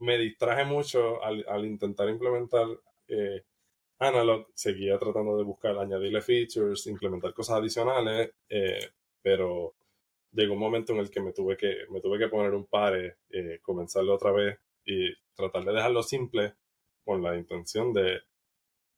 me 0.00 0.18
distraje 0.18 0.64
mucho 0.64 1.22
al, 1.22 1.64
intentar 1.64 2.08
implementar 2.08 2.66
eh, 3.06 3.44
Analog. 3.98 4.48
Seguía 4.54 4.98
tratando 4.98 5.36
de 5.36 5.44
buscar, 5.44 5.78
añadirle 5.78 6.20
features, 6.22 6.86
implementar 6.86 7.32
cosas 7.34 7.58
adicionales, 7.58 8.32
pero 9.22 9.74
llegó 10.34 10.54
un 10.54 10.60
momento 10.60 10.92
en 10.92 10.98
el 10.98 11.10
que 11.10 11.20
me 11.20 11.32
tuve 11.32 11.56
que, 11.56 11.86
me 11.90 12.00
tuve 12.00 12.18
que 12.18 12.28
poner 12.28 12.54
un 12.54 12.66
pare, 12.66 13.18
eh, 13.30 13.60
comenzarlo 13.62 14.14
otra 14.14 14.32
vez 14.32 14.58
y 14.84 15.14
tratar 15.34 15.64
de 15.64 15.72
dejarlo 15.72 16.02
simple 16.02 16.54
con 17.04 17.22
la 17.22 17.36
intención 17.36 17.92
de 17.92 18.20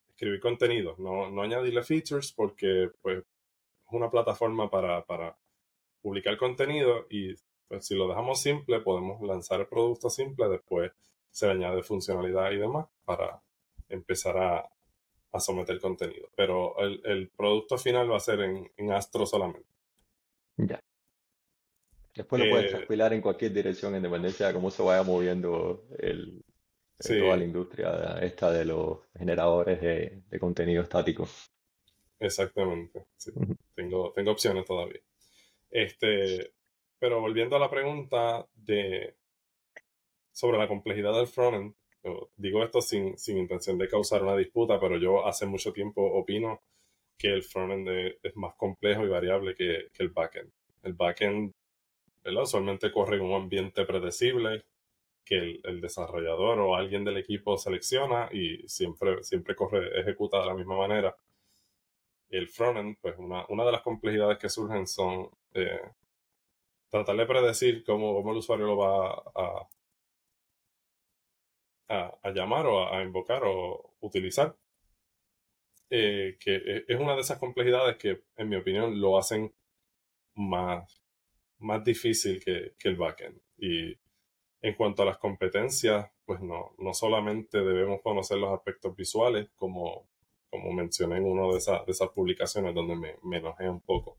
escribir 0.08 0.40
contenido, 0.40 0.96
no, 0.98 1.30
no 1.30 1.42
añadirle 1.42 1.82
features 1.82 2.32
porque 2.32 2.90
pues, 3.02 3.18
es 3.18 3.24
una 3.90 4.10
plataforma 4.10 4.70
para, 4.70 5.04
para 5.04 5.36
publicar 6.02 6.36
contenido 6.36 7.06
y 7.10 7.34
pues, 7.68 7.86
si 7.86 7.94
lo 7.94 8.08
dejamos 8.08 8.40
simple 8.40 8.80
podemos 8.80 9.20
lanzar 9.22 9.60
el 9.60 9.66
producto 9.66 10.10
simple, 10.10 10.48
después 10.48 10.92
se 11.30 11.50
añade 11.50 11.82
funcionalidad 11.82 12.50
y 12.52 12.58
demás 12.58 12.86
para 13.04 13.42
empezar 13.88 14.36
a, 14.38 14.70
a 15.32 15.40
someter 15.40 15.80
contenido. 15.80 16.28
Pero 16.36 16.78
el, 16.78 17.00
el, 17.04 17.28
producto 17.28 17.76
final 17.78 18.10
va 18.10 18.16
a 18.16 18.20
ser 18.20 18.40
en, 18.40 18.70
en 18.76 18.92
Astro 18.92 19.26
solamente. 19.26 19.68
Ya. 20.56 20.80
Después 22.14 22.42
lo 22.42 22.50
puedes 22.50 22.70
transpilar 22.70 23.12
eh, 23.12 23.16
en 23.16 23.22
cualquier 23.22 23.52
dirección 23.52 23.94
en 23.94 24.02
dependencia 24.02 24.46
de 24.46 24.54
cómo 24.54 24.70
se 24.70 24.82
vaya 24.82 25.02
moviendo 25.02 25.84
el, 25.98 26.42
toda 26.98 27.36
la 27.36 27.44
industria 27.44 28.18
esta 28.22 28.50
de 28.50 28.64
los 28.64 29.00
generadores 29.18 29.80
de, 29.82 30.22
de 30.30 30.38
contenido 30.38 30.82
estático. 30.82 31.28
Exactamente. 32.18 33.06
tengo, 33.74 34.12
tengo 34.12 34.30
opciones 34.30 34.64
todavía. 34.64 35.00
Este, 35.70 36.52
pero 36.98 37.20
volviendo 37.20 37.56
a 37.56 37.58
la 37.58 37.70
pregunta 37.70 38.46
de 38.54 39.16
sobre 40.32 40.58
la 40.58 40.68
complejidad 40.68 41.14
del 41.14 41.26
frontend, 41.26 41.74
digo 42.36 42.62
esto 42.62 42.80
sin, 42.80 43.18
sin 43.18 43.38
intención 43.38 43.78
de 43.78 43.88
causar 43.88 44.22
una 44.22 44.36
disputa, 44.36 44.78
pero 44.78 44.98
yo 44.98 45.26
hace 45.26 45.46
mucho 45.46 45.72
tiempo 45.72 46.02
opino 46.02 46.62
que 47.18 47.28
el 47.28 47.42
frontend 47.42 47.88
es 48.22 48.36
más 48.36 48.54
complejo 48.56 49.04
y 49.04 49.08
variable 49.08 49.54
que, 49.54 49.88
que 49.92 50.02
el 50.02 50.10
backend. 50.10 50.52
El 50.82 50.92
backend 50.94 51.54
usualmente 52.34 52.90
corre 52.90 53.16
en 53.16 53.22
un 53.22 53.34
ambiente 53.34 53.84
predecible 53.84 54.64
que 55.24 55.60
el, 55.62 55.80
desarrollador 55.80 56.58
o 56.60 56.76
alguien 56.76 57.04
del 57.04 57.16
equipo 57.16 57.58
selecciona 57.58 58.28
y 58.32 58.66
siempre, 58.68 59.22
siempre 59.24 59.56
corre, 59.56 60.00
ejecuta 60.00 60.40
de 60.40 60.46
la 60.46 60.54
misma 60.54 60.76
manera. 60.76 61.16
El 62.28 62.48
frontend, 62.48 62.96
pues 63.00 63.16
una, 63.18 63.46
una 63.48 63.64
de 63.64 63.72
las 63.72 63.82
complejidades 63.82 64.38
que 64.38 64.48
surgen 64.48 64.86
son 64.86 65.30
eh, 65.54 65.80
tratar 66.90 67.16
de 67.16 67.26
predecir 67.26 67.84
cómo, 67.84 68.14
cómo, 68.14 68.32
el 68.32 68.38
usuario 68.38 68.66
lo 68.66 68.76
va 68.76 69.22
a, 69.34 69.68
a, 72.22 72.30
llamar 72.30 72.66
o 72.66 72.92
a, 72.92 73.02
invocar 73.02 73.42
o 73.44 73.94
utilizar. 74.00 74.56
Eh, 75.90 76.36
que 76.40 76.56
e, 76.56 76.84
es 76.88 76.98
una 77.00 77.14
de 77.14 77.20
esas 77.20 77.38
complejidades 77.38 77.96
que, 77.96 78.24
en 78.36 78.48
mi 78.48 78.56
opinión, 78.56 79.00
lo 79.00 79.18
hacen 79.18 79.54
más, 80.34 81.00
más 81.58 81.84
difícil 81.84 82.42
que, 82.44 82.74
que 82.78 82.88
el 82.88 82.96
backend. 82.96 83.40
Y 83.58 83.96
en 84.62 84.74
cuanto 84.74 85.02
a 85.02 85.06
las 85.06 85.18
competencias, 85.18 86.10
pues 86.24 86.40
no, 86.40 86.74
no 86.78 86.92
solamente 86.94 87.58
debemos 87.58 88.02
conocer 88.02 88.38
los 88.38 88.52
aspectos 88.52 88.96
visuales, 88.96 89.48
como, 89.56 90.08
como 90.56 90.72
mencioné 90.72 91.18
en 91.18 91.24
una 91.24 91.52
de, 91.52 91.58
esas, 91.58 91.84
de 91.84 91.92
esas 91.92 92.08
publicaciones 92.08 92.74
donde 92.74 92.96
me, 92.96 93.16
me, 93.22 93.38
enojé 93.38 93.68
un 93.68 93.80
poco 93.80 94.18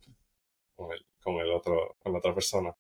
con, 0.76 0.92
el, 0.92 1.06
con, 1.22 1.36
el 1.36 1.52
otro, 1.52 1.98
con 2.00 2.14
la 2.14 2.20
otra 2.20 2.34
persona. 2.34 2.76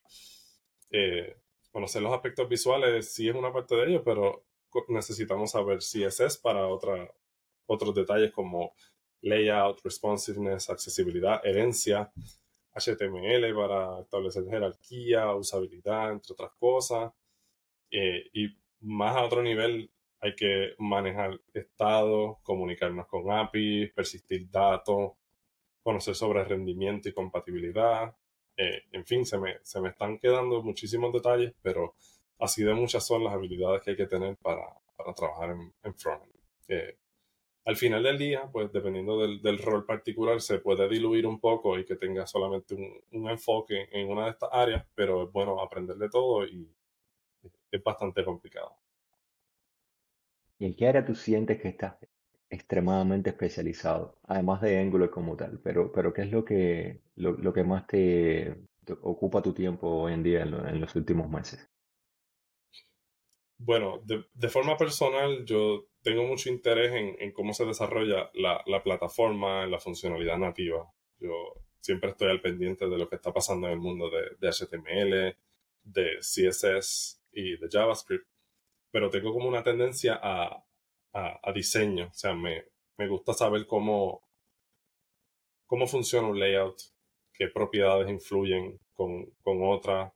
Eh, 0.92 1.38
conocer 1.72 2.02
los 2.02 2.14
aspectos 2.14 2.48
visuales 2.48 3.12
sí 3.12 3.28
es 3.28 3.36
una 3.36 3.52
parte 3.52 3.76
de 3.76 3.88
ello, 3.90 4.04
pero 4.04 4.46
necesitamos 4.90 5.52
saber 5.52 5.80
es 5.80 6.38
para 6.38 6.68
otra, 6.68 7.12
otros 7.66 7.96
detalles 7.96 8.32
como 8.32 8.74
layout, 9.22 9.82
responsiveness, 9.84 10.70
accesibilidad, 10.70 11.44
herencia, 11.44 12.12
HTML 12.74 13.56
para 13.56 14.02
establecer 14.02 14.46
jerarquía, 14.48 15.34
usabilidad, 15.34 16.12
entre 16.12 16.34
otras 16.34 16.52
cosas. 16.60 17.12
Eh, 17.90 18.30
y 18.34 18.50
más 18.82 19.16
a 19.16 19.24
otro 19.24 19.42
nivel 19.42 19.90
hay 20.20 20.36
que 20.36 20.74
manejar 20.80 21.40
estado, 21.54 22.40
comunicarnos 22.44 23.08
con 23.08 23.32
API, 23.32 23.88
persistir 23.88 24.50
datos, 24.50 25.14
conocer 25.84 26.16
sobre 26.16 26.44
rendimiento 26.44 27.10
y 27.10 27.14
compatibilidad. 27.14 28.16
Eh, 28.58 28.84
en 28.92 29.06
fin, 29.06 29.26
se 29.26 29.38
me, 29.38 29.58
se 29.64 29.80
me 29.82 29.90
están 29.90 30.18
quedando 30.20 30.62
muchísimos 30.62 31.14
detalles, 31.14 31.54
pero 31.62 31.96
así 32.40 32.64
de 32.64 32.74
muchas 32.74 33.06
son 33.06 33.24
las 33.24 33.34
habilidades 33.34 33.82
que 33.84 33.92
hay 33.92 33.98
que 33.98 34.08
tener 34.08 34.38
para, 34.38 34.66
para 34.96 35.14
trabajar 35.14 35.52
en, 35.52 35.74
en 35.84 35.96
frontend. 35.96 36.34
Eh, 36.68 36.98
al 37.66 37.76
final 37.76 38.02
del 38.04 38.18
día, 38.18 38.50
pues 38.52 38.72
dependiendo 38.72 39.20
del, 39.20 39.42
del, 39.42 39.60
rol 39.60 39.86
particular, 39.86 40.42
se 40.42 40.60
puede 40.60 40.88
diluir 40.88 41.28
un 41.28 41.40
poco 41.40 41.78
y 41.78 41.86
que 41.86 41.96
tenga 41.98 42.26
solamente 42.26 42.74
un, 42.76 43.02
un, 43.12 43.30
enfoque 43.30 43.90
en 43.92 44.10
una 44.10 44.26
de 44.26 44.32
estas 44.32 44.50
áreas, 44.54 44.86
pero 44.96 45.24
es 45.24 45.32
bueno 45.32 45.62
aprender 45.62 45.98
de 45.98 46.10
todo 46.10 46.46
y 46.46 46.70
es 47.72 47.84
bastante 47.84 48.24
complicado. 48.24 48.74
¿Y 50.60 50.66
en 50.66 50.76
qué 50.76 50.88
área 50.88 51.06
tú 51.06 51.16
sientes 51.16 51.62
que 51.62 51.70
estás 51.70 51.96
extremadamente 52.50 53.30
especializado? 53.30 54.20
Además 54.24 54.62
de 54.62 54.80
Angular 54.80 55.10
como 55.10 55.36
tal, 55.36 55.60
pero, 55.64 55.92
pero 55.92 56.14
¿qué 56.14 56.24
es 56.24 56.32
lo 56.32 56.44
que, 56.44 57.02
lo, 57.16 57.54
que 57.54 57.64
más 57.64 57.86
te, 57.88 58.56
ocupa 59.02 59.42
tu 59.42 59.54
tiempo 59.54 59.88
hoy 59.88 60.14
en 60.14 60.24
día 60.24 60.44
en, 60.44 60.52
lo, 60.52 60.68
en 60.68 60.82
los 60.82 60.96
últimos 60.96 61.30
meses? 61.30 61.70
Bueno, 63.60 64.02
de, 64.06 64.50
forma 64.50 64.78
personal, 64.78 65.44
yo 65.46 65.88
tengo 66.04 66.24
mucho 66.24 66.50
interés 66.50 66.92
en, 66.94 67.32
cómo 67.32 67.54
se 67.54 67.66
desarrolla 67.66 68.30
la, 68.34 68.64
la, 68.68 68.84
plataforma, 68.84 69.64
en 69.64 69.72
la 69.72 69.80
funcionalidad 69.80 70.38
nativa. 70.38 70.92
Yo 71.20 71.32
siempre 71.82 72.12
estoy 72.12 72.30
al 72.30 72.42
pendiente 72.42 72.88
de 72.88 72.98
lo 72.98 73.10
que 73.10 73.16
está 73.16 73.34
pasando 73.34 73.68
en 73.68 73.74
el 73.74 73.80
mundo 73.80 74.10
de, 74.12 74.38
de 74.40 74.52
HTML, 74.52 75.38
de 75.84 76.18
CSS 76.20 77.22
y 77.32 77.58
de 77.58 77.68
JavaScript, 77.70 78.28
pero 78.92 79.10
tengo 79.10 79.34
como 79.34 79.48
una 79.48 79.64
tendencia 79.64 80.20
a, 80.22 80.64
a, 81.14 81.52
diseño. 81.54 82.08
O 82.08 82.14
sea, 82.14 82.34
me, 82.34 82.66
me 82.98 83.08
gusta 83.08 83.34
saber 83.34 83.66
cómo, 83.68 84.22
cómo 85.66 85.88
funciona 85.88 86.28
un 86.28 86.40
layout, 86.40 86.78
qué 87.34 87.48
propiedades 87.48 88.10
influyen 88.10 88.80
con, 88.94 89.26
con 89.44 89.64
otras, 89.64 90.12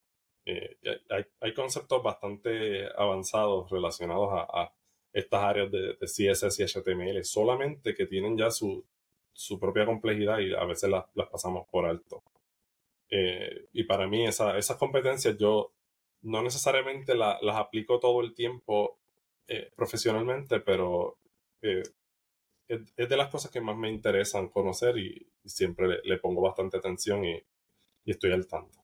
eh, 0.45 0.77
hay, 1.09 1.23
hay, 1.39 1.53
conceptos 1.53 2.01
bastante 2.01 2.87
avanzados 2.97 3.69
relacionados 3.69 4.29
a, 4.33 4.73
estas 5.13 5.43
áreas 5.43 5.69
de, 5.69 5.97
de, 5.99 6.07
CSS 6.07 6.59
y 6.59 6.63
HTML, 6.63 7.23
solamente 7.25 7.93
que 7.93 8.05
tienen 8.05 8.37
ya 8.37 8.49
su, 8.49 8.85
su 9.33 9.59
propia 9.59 9.85
complejidad 9.85 10.39
y 10.39 10.53
a 10.53 10.63
veces 10.63 10.89
las, 10.89 11.05
las 11.15 11.27
pasamos 11.27 11.67
por 11.69 11.85
alto. 11.85 12.23
Eh, 13.09 13.67
y 13.73 13.83
para 13.83 14.07
mí 14.07 14.25
esa, 14.25 14.57
esas 14.57 14.77
competencias 14.77 15.37
yo 15.37 15.73
no 16.21 16.41
necesariamente 16.41 17.15
la, 17.15 17.39
las 17.41 17.57
aplico 17.57 17.99
todo 17.99 18.21
el 18.21 18.33
tiempo 18.33 18.99
eh, 19.47 19.71
profesionalmente, 19.75 20.59
pero 20.59 21.17
eh, 21.61 21.83
es, 22.67 23.09
de 23.09 23.17
las 23.17 23.29
cosas 23.29 23.51
que 23.51 23.61
más 23.61 23.75
me 23.75 23.89
interesan 23.89 24.49
conocer 24.49 24.97
y, 24.97 25.27
siempre 25.43 25.99
le, 26.03 26.17
pongo 26.19 26.39
bastante 26.39 26.77
atención 26.77 27.25
y, 27.25 27.33
y 28.05 28.11
estoy 28.11 28.31
al 28.31 28.47
tanto. 28.47 28.77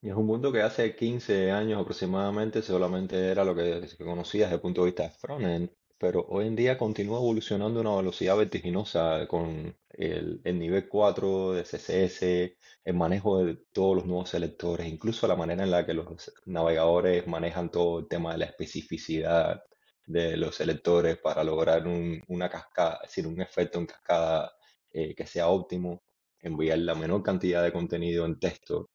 Y 0.00 0.08
es 0.08 0.16
un 0.16 0.26
mundo 0.26 0.50
que 0.50 0.60
hace 0.60 0.96
15 0.96 1.52
años 1.52 1.80
aproximadamente 1.80 2.62
solamente 2.62 3.28
era 3.30 3.44
lo 3.44 3.54
que 3.54 3.86
se 3.86 4.04
conocía 4.04 4.46
desde 4.46 4.56
el 4.56 4.60
punto 4.60 4.80
de 4.80 4.86
vista 4.86 5.04
de 5.04 5.10
frontend, 5.10 5.70
pero 6.02 6.26
hoy 6.30 6.48
en 6.48 6.56
día 6.56 6.76
continúa 6.78 7.18
evolucionando 7.18 7.78
a 7.78 7.82
una 7.82 7.96
velocidad 7.96 8.36
vertiginosa 8.36 9.28
con 9.28 9.76
el, 9.90 10.40
el, 10.42 10.58
nivel 10.58 10.88
4 10.88 11.52
de 11.52 11.62
CSS, 11.62 12.56
el 12.84 12.94
manejo 12.94 13.44
de 13.44 13.54
todos 13.72 13.94
los 13.98 14.06
nuevos 14.06 14.30
selectores, 14.30 14.88
incluso 14.88 15.28
la 15.28 15.36
manera 15.36 15.62
en 15.62 15.70
la 15.70 15.86
que 15.86 15.94
los 15.94 16.32
navegadores 16.44 17.28
manejan 17.28 17.70
todo 17.70 18.00
el 18.00 18.08
tema 18.08 18.32
de 18.32 18.38
la 18.38 18.46
especificidad 18.46 19.62
de 20.04 20.36
los 20.36 20.56
selectores 20.56 21.18
para 21.18 21.44
lograr 21.44 21.86
un, 21.86 22.20
una 22.26 22.50
cascada, 22.50 22.98
es 23.04 23.10
decir, 23.10 23.28
un 23.28 23.40
efecto 23.40 23.78
en 23.78 23.86
cascada 23.86 24.52
eh, 24.90 25.14
que 25.14 25.26
sea 25.26 25.48
óptimo, 25.50 26.02
enviar 26.40 26.78
la 26.78 26.96
menor 26.96 27.22
cantidad 27.22 27.62
de 27.62 27.72
contenido 27.72 28.26
en 28.26 28.40
texto 28.40 28.90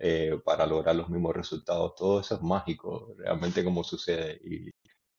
eh, 0.00 0.38
para 0.44 0.66
lograr 0.66 0.96
los 0.96 1.08
mismos 1.08 1.34
resultados. 1.34 1.94
Todo 1.96 2.20
eso 2.20 2.36
es 2.36 2.42
mágico, 2.42 3.14
realmente 3.18 3.64
como 3.64 3.82
sucede. 3.84 4.40
Y, 4.44 4.70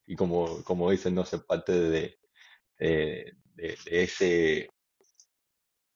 y 0.09 0.15
como, 0.15 0.63
como 0.63 0.89
dicen, 0.91 1.13
no 1.15 1.23
ser 1.23 1.45
parte 1.45 1.71
de, 1.71 2.19
de, 2.79 3.33
de, 3.55 3.77
ese, 4.03 4.69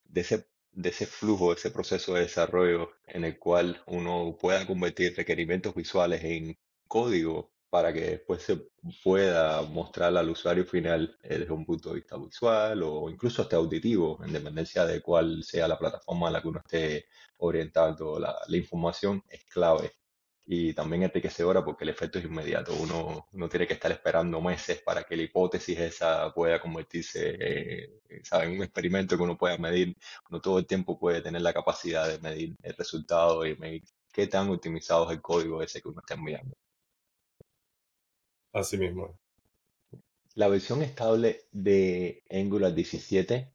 de, 0.04 0.20
ese, 0.20 0.46
de 0.70 0.88
ese 0.90 1.06
flujo, 1.06 1.52
ese 1.52 1.70
proceso 1.72 2.14
de 2.14 2.22
desarrollo 2.22 2.92
en 3.06 3.24
el 3.24 3.38
cual 3.38 3.82
uno 3.86 4.36
pueda 4.40 4.66
convertir 4.66 5.16
requerimientos 5.16 5.74
visuales 5.74 6.22
en 6.22 6.56
código 6.86 7.52
para 7.70 7.92
que 7.92 8.02
después 8.02 8.42
se 8.42 8.68
pueda 9.02 9.62
mostrar 9.62 10.16
al 10.16 10.30
usuario 10.30 10.64
final 10.64 11.18
eh, 11.24 11.38
desde 11.38 11.52
un 11.52 11.66
punto 11.66 11.88
de 11.88 11.96
vista 11.96 12.16
visual 12.16 12.84
o 12.84 13.10
incluso 13.10 13.42
hasta 13.42 13.56
auditivo, 13.56 14.20
en 14.24 14.32
dependencia 14.32 14.86
de 14.86 15.00
cuál 15.02 15.42
sea 15.42 15.66
la 15.66 15.78
plataforma 15.78 16.28
a 16.28 16.30
la 16.30 16.40
que 16.40 16.48
uno 16.48 16.60
esté 16.64 17.06
orientando 17.38 18.20
la, 18.20 18.36
la 18.46 18.56
información, 18.56 19.24
es 19.28 19.44
clave 19.46 19.90
y 20.46 20.74
también 20.74 21.04
enriquecedora 21.04 21.64
porque 21.64 21.84
el 21.84 21.90
efecto 21.90 22.18
es 22.18 22.24
inmediato. 22.26 22.74
Uno 22.74 23.28
no 23.32 23.48
tiene 23.48 23.66
que 23.66 23.74
estar 23.74 23.90
esperando 23.92 24.40
meses 24.40 24.82
para 24.82 25.04
que 25.04 25.16
la 25.16 25.22
hipótesis 25.22 25.78
esa 25.78 26.32
pueda 26.34 26.60
convertirse 26.60 27.36
eh, 27.40 28.00
en 28.08 28.50
un 28.50 28.62
experimento 28.62 29.16
que 29.16 29.22
uno 29.22 29.38
pueda 29.38 29.56
medir. 29.58 29.96
Uno 30.30 30.40
todo 30.40 30.58
el 30.58 30.66
tiempo 30.66 30.98
puede 30.98 31.22
tener 31.22 31.42
la 31.42 31.54
capacidad 31.54 32.08
de 32.08 32.18
medir 32.20 32.56
el 32.62 32.74
resultado 32.74 33.46
y 33.46 33.56
medir 33.56 33.84
qué 34.12 34.26
tan 34.26 34.50
optimizado 34.50 35.06
es 35.06 35.16
el 35.16 35.22
código 35.22 35.62
ese 35.62 35.80
que 35.80 35.88
uno 35.88 36.00
está 36.00 36.14
enviando. 36.14 36.54
Así 38.52 38.76
mismo. 38.78 39.18
La 40.34 40.48
versión 40.48 40.82
estable 40.82 41.46
de 41.52 42.22
Angular 42.30 42.74
17 42.74 43.52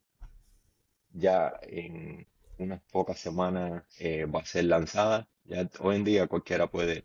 ya 1.12 1.52
en 1.62 2.26
unas 2.58 2.82
pocas 2.90 3.18
semanas 3.18 3.84
eh, 3.98 4.24
va 4.26 4.40
a 4.40 4.46
ser 4.46 4.64
lanzada. 4.64 5.28
Ya 5.50 5.68
hoy 5.80 5.96
en 5.96 6.04
día 6.04 6.28
cualquiera 6.28 6.70
puede 6.70 7.04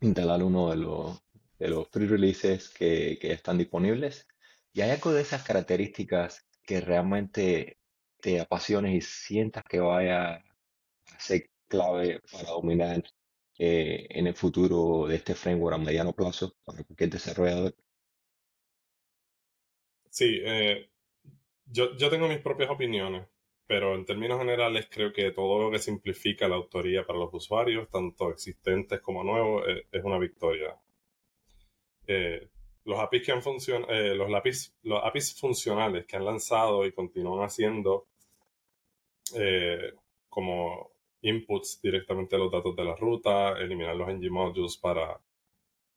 instalar 0.00 0.42
uno 0.42 0.70
de 0.70 0.76
los, 0.76 1.22
de 1.56 1.68
los 1.68 1.88
free 1.88 2.08
releases 2.08 2.68
que, 2.68 3.16
que 3.20 3.32
están 3.32 3.58
disponibles. 3.58 4.26
Y 4.72 4.80
hay 4.80 4.90
algo 4.90 5.12
de 5.12 5.22
esas 5.22 5.44
características 5.44 6.44
que 6.64 6.80
realmente 6.80 7.78
te 8.20 8.40
apasiones 8.40 8.96
y 8.96 9.00
sientas 9.00 9.62
que 9.68 9.78
vaya 9.78 10.34
a 10.34 10.44
ser 11.20 11.48
clave 11.68 12.20
para 12.32 12.50
dominar 12.50 13.04
eh, 13.56 14.04
en 14.10 14.26
el 14.26 14.34
futuro 14.34 15.06
de 15.06 15.14
este 15.14 15.36
framework 15.36 15.76
a 15.76 15.78
mediano 15.78 16.12
plazo 16.12 16.56
para 16.64 16.82
cualquier 16.82 17.10
desarrollador. 17.10 17.76
Sí, 20.10 20.40
eh, 20.44 20.90
yo, 21.66 21.96
yo 21.96 22.10
tengo 22.10 22.26
mis 22.26 22.40
propias 22.40 22.68
opiniones 22.68 23.28
pero 23.70 23.94
en 23.94 24.04
términos 24.04 24.40
generales 24.40 24.88
creo 24.90 25.12
que 25.12 25.30
todo 25.30 25.62
lo 25.62 25.70
que 25.70 25.78
simplifica 25.78 26.48
la 26.48 26.56
autoría 26.56 27.06
para 27.06 27.20
los 27.20 27.32
usuarios, 27.32 27.88
tanto 27.88 28.28
existentes 28.30 29.00
como 29.00 29.22
nuevos, 29.22 29.62
eh, 29.68 29.86
es, 29.92 30.02
una 30.02 30.18
victoria. 30.18 30.76
Eh, 32.04 32.48
los 32.84 32.98
APIs 32.98 33.22
que 33.24 33.30
han 33.30 33.42
eh, 33.88 34.16
los, 34.16 34.28
lápiz, 34.28 34.74
los 34.82 35.00
APIs 35.04 35.38
funcionales 35.38 36.04
que 36.04 36.16
han 36.16 36.24
lanzado 36.24 36.84
y 36.84 36.90
continúan 36.90 37.44
haciendo 37.44 38.08
como 40.28 40.90
inputs 41.22 41.80
directamente 41.80 42.34
a 42.34 42.40
los 42.40 42.50
datos 42.50 42.74
de 42.74 42.84
la 42.84 42.96
ruta, 42.96 43.52
eliminar 43.52 43.94
los 43.94 44.08
ng 44.08 44.30
modules 44.32 44.78
para 44.78 45.20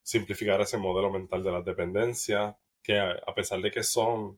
simplificar 0.04 0.62
ese 0.62 0.78
modelo 0.78 1.10
mental 1.10 1.44
de 1.44 1.52
las 1.52 1.66
dependencias, 1.66 2.56
que 2.84 3.00
a, 3.00 3.34
pesar 3.34 3.60
de 3.62 3.72
que 3.72 3.82
son 3.82 4.38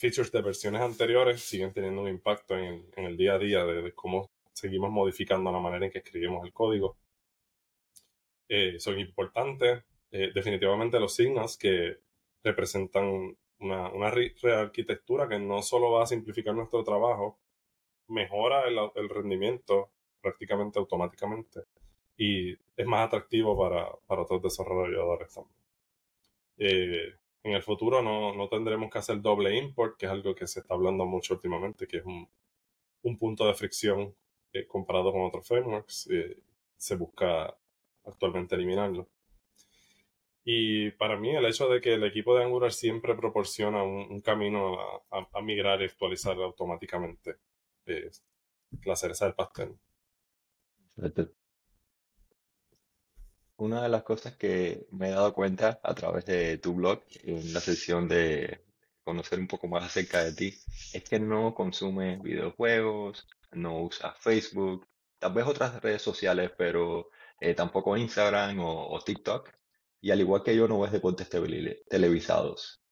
features 0.00 0.32
de 0.32 0.40
versiones 0.40 0.80
anteriores 0.80 1.42
siguen 1.42 1.74
teniendo 1.74 2.00
un 2.00 2.08
impacto 2.08 2.56
en 2.56 2.86
el, 2.96 3.16
día 3.18 3.34
a 3.34 3.38
día 3.38 3.64
de, 3.66 3.92
cómo 3.92 4.30
seguimos 4.50 4.90
modificando 4.90 5.52
la 5.52 5.58
manera 5.60 5.84
en 5.84 5.92
que 5.92 5.98
escribimos 5.98 6.42
el 6.46 6.54
código. 6.54 6.96
Eh, 8.48 8.80
son 8.80 8.98
importantes. 8.98 9.84
Eh, 10.10 10.32
definitivamente 10.34 10.98
los 10.98 11.14
signos 11.14 11.58
que 11.58 11.98
representan 12.42 13.36
una, 13.58 13.90
una 13.90 14.10
rearquitectura 14.10 15.28
que 15.28 15.38
no 15.38 15.60
solo 15.60 15.92
va 15.92 16.04
a 16.04 16.06
simplificar 16.06 16.54
nuestro 16.54 16.82
trabajo, 16.82 17.38
mejora 18.08 18.64
el, 18.68 19.08
rendimiento 19.10 19.90
prácticamente 20.22 20.78
automáticamente 20.78 21.60
y 22.16 22.52
es 22.52 22.86
más 22.86 23.06
atractivo 23.06 23.56
para, 23.56 23.90
para 24.06 24.22
otros 24.22 24.42
desarrolladores 24.42 25.32
también. 25.34 25.56
Eh, 26.56 27.14
en 27.42 27.52
el 27.52 27.62
futuro 27.62 28.02
no, 28.02 28.34
no, 28.34 28.48
tendremos 28.48 28.90
que 28.90 28.98
hacer 28.98 29.20
doble 29.20 29.56
import, 29.56 29.96
que 29.96 30.06
es 30.06 30.12
algo 30.12 30.34
que 30.34 30.46
se 30.46 30.60
está 30.60 30.74
hablando 30.74 31.06
mucho 31.06 31.34
últimamente, 31.34 31.86
que 31.86 31.98
es 31.98 32.04
un, 32.04 32.28
un 33.02 33.18
punto 33.18 33.46
de 33.46 33.54
fricción 33.54 34.14
eh, 34.52 34.66
comparado 34.66 35.12
con 35.12 35.22
otros 35.22 35.46
frameworks. 35.46 36.08
Eh, 36.10 36.42
se 36.76 36.96
busca 36.96 37.56
actualmente 38.04 38.54
eliminarlo. 38.54 39.08
Y 40.44 40.90
para 40.92 41.16
mí 41.16 41.30
el 41.30 41.44
hecho 41.46 41.68
de 41.68 41.80
que 41.80 41.94
el 41.94 42.04
equipo 42.04 42.34
de 42.34 42.44
Angular 42.44 42.72
siempre 42.72 43.14
proporciona 43.14 43.82
un, 43.82 44.20
camino 44.20 44.78
a, 45.10 45.40
migrar 45.42 45.82
y 45.82 45.84
actualizar 45.84 46.36
automáticamente 46.38 47.36
la 48.84 48.96
cereza 48.96 49.26
del 49.26 49.34
pastel. 49.34 49.76
Una 53.60 53.82
de 53.82 53.90
las 53.90 54.04
cosas 54.04 54.36
que 54.36 54.86
me 54.90 55.08
he 55.08 55.10
dado 55.10 55.34
cuenta 55.34 55.80
a 55.82 55.94
través 55.94 56.24
de 56.24 56.56
tu 56.56 56.72
blog, 56.72 57.02
en 57.24 57.52
la 57.52 57.60
sesión 57.60 58.08
de 58.08 58.64
conocer 59.04 59.38
un 59.38 59.48
poco 59.48 59.68
más 59.68 59.84
acerca 59.84 60.24
de 60.24 60.32
ti, 60.32 60.58
es 60.94 61.04
que 61.04 61.20
no 61.20 61.54
consumes 61.54 62.22
videojuegos, 62.22 63.28
no 63.52 63.82
usas 63.82 64.16
Facebook, 64.18 64.88
tal 65.18 65.34
vez 65.34 65.44
otras 65.46 65.78
redes 65.82 66.00
sociales, 66.00 66.52
pero 66.56 67.10
eh, 67.38 67.52
tampoco 67.52 67.98
Instagram 67.98 68.60
o, 68.60 68.98
TikTok. 69.04 69.50
Y 70.00 70.10
al 70.10 70.20
igual 70.20 70.42
que 70.42 70.56
yo, 70.56 70.66
no 70.66 70.80
ves 70.80 70.92
deportes 70.92 71.28
televisados. 71.28 72.82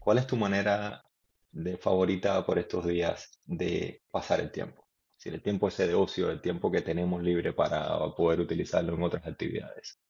¿Cuál 0.00 0.18
es 0.18 0.26
tu 0.26 0.36
manera 0.36 1.04
de 1.52 1.76
favorita 1.78 2.44
por 2.44 2.58
estos 2.58 2.84
días 2.88 3.38
de 3.44 4.02
pasar 4.10 4.40
el 4.40 4.50
tiempo? 4.50 4.81
Si 5.22 5.28
el 5.28 5.40
tiempo 5.40 5.68
ese 5.68 5.86
de 5.86 5.94
ocio, 5.94 6.32
el 6.32 6.40
tiempo 6.40 6.68
que 6.72 6.82
tenemos 6.82 7.22
libre 7.22 7.52
para 7.52 8.12
poder 8.16 8.40
utilizarlo 8.40 8.94
en 8.94 9.04
otras 9.04 9.24
actividades. 9.24 10.00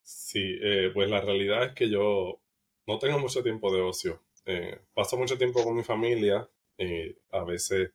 Sí, 0.00 0.56
eh, 0.62 0.90
pues 0.94 1.10
la 1.10 1.20
realidad 1.20 1.64
es 1.64 1.72
que 1.74 1.90
yo 1.90 2.40
no 2.86 2.98
tengo 2.98 3.18
mucho 3.18 3.42
tiempo 3.42 3.70
de 3.70 3.82
ocio. 3.82 4.22
Eh, 4.46 4.80
paso 4.94 5.18
mucho 5.18 5.36
tiempo 5.36 5.62
con 5.62 5.76
mi 5.76 5.82
familia, 5.82 6.48
eh, 6.78 7.18
a 7.30 7.44
veces 7.44 7.92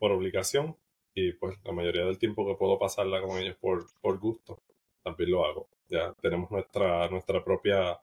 por 0.00 0.10
obligación, 0.10 0.76
y 1.14 1.34
pues 1.34 1.56
la 1.62 1.70
mayoría 1.70 2.04
del 2.04 2.18
tiempo 2.18 2.44
que 2.44 2.56
puedo 2.56 2.76
pasarla 2.76 3.22
con 3.22 3.38
ellos 3.38 3.56
por, 3.60 3.86
por 4.00 4.18
gusto, 4.18 4.60
también 5.04 5.30
lo 5.30 5.46
hago. 5.46 5.68
Ya 5.88 6.14
tenemos 6.14 6.50
nuestra, 6.50 7.08
nuestra 7.10 7.44
propia 7.44 8.00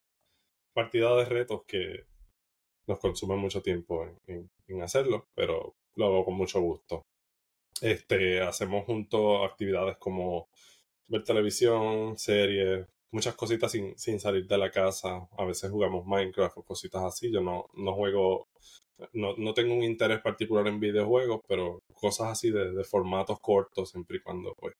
partida 0.71 1.13
de 1.17 1.25
retos 1.25 1.63
que 1.67 2.05
nos 2.87 2.97
consumen 2.99 3.39
mucho 3.39 3.61
tiempo 3.61 4.07
en 4.25 4.81
hacerlo, 4.81 5.27
pero 5.35 5.75
lo 5.95 6.05
hago 6.07 6.25
con 6.25 6.35
mucho 6.35 6.61
gusto. 6.61 7.03
Este, 7.81 8.41
hacemos 8.41 8.85
juntos 8.85 9.49
actividades 9.49 9.97
como 9.97 10.49
ver 11.07 11.23
televisión, 11.23 12.17
series, 12.17 12.87
muchas 13.11 13.35
cositas 13.35 13.71
sin, 13.71 13.97
sin 13.97 14.19
salir 14.19 14.47
de 14.47 14.57
la 14.57 14.71
casa. 14.71 15.27
A 15.37 15.45
veces 15.45 15.71
jugamos 15.71 16.05
Minecraft 16.05 16.57
o 16.59 16.63
cositas 16.63 17.03
así. 17.03 17.31
Yo 17.31 17.41
no, 17.41 17.67
no 17.75 17.93
juego, 17.93 18.47
no, 19.13 19.35
no 19.37 19.53
tengo 19.53 19.75
un 19.75 19.83
interés 19.83 20.21
particular 20.21 20.67
en 20.67 20.79
videojuegos, 20.79 21.41
pero 21.47 21.81
cosas 21.93 22.29
así 22.29 22.51
de, 22.51 22.71
de 22.73 22.83
formatos 22.83 23.39
cortos, 23.41 23.89
siempre 23.91 24.17
y 24.17 24.21
cuando 24.21 24.53
pues 24.55 24.75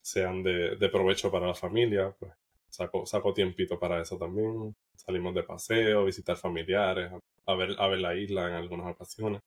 sean 0.00 0.42
de, 0.42 0.76
de 0.76 0.88
provecho 0.88 1.30
para 1.30 1.48
la 1.48 1.54
familia, 1.54 2.14
pues 2.18 2.32
saco, 2.68 3.06
saco 3.06 3.32
tiempito 3.34 3.78
para 3.78 4.00
eso 4.02 4.16
también. 4.18 4.74
Salimos 4.96 5.34
de 5.34 5.42
paseo, 5.42 6.04
visitar 6.04 6.36
familiares, 6.36 7.12
a 7.46 7.54
ver, 7.54 7.76
a 7.78 7.88
ver 7.88 7.98
la 8.00 8.14
isla 8.16 8.48
en 8.48 8.54
algunas 8.54 8.92
ocasiones. 8.94 9.40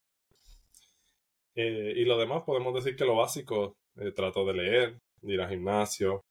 Eh, 1.62 1.94
y 1.98 2.06
lo 2.06 2.18
demás, 2.18 2.44
podemos 2.46 2.74
decir 2.74 2.96
que 2.96 3.04
lo 3.04 3.18
básico, 3.18 3.76
eh, 3.98 4.14
trato 4.14 4.46
de 4.46 4.54
leer, 4.54 5.02
de 5.22 5.34
ir 5.34 5.42
al 5.42 5.50
gimnasio. 5.50 6.24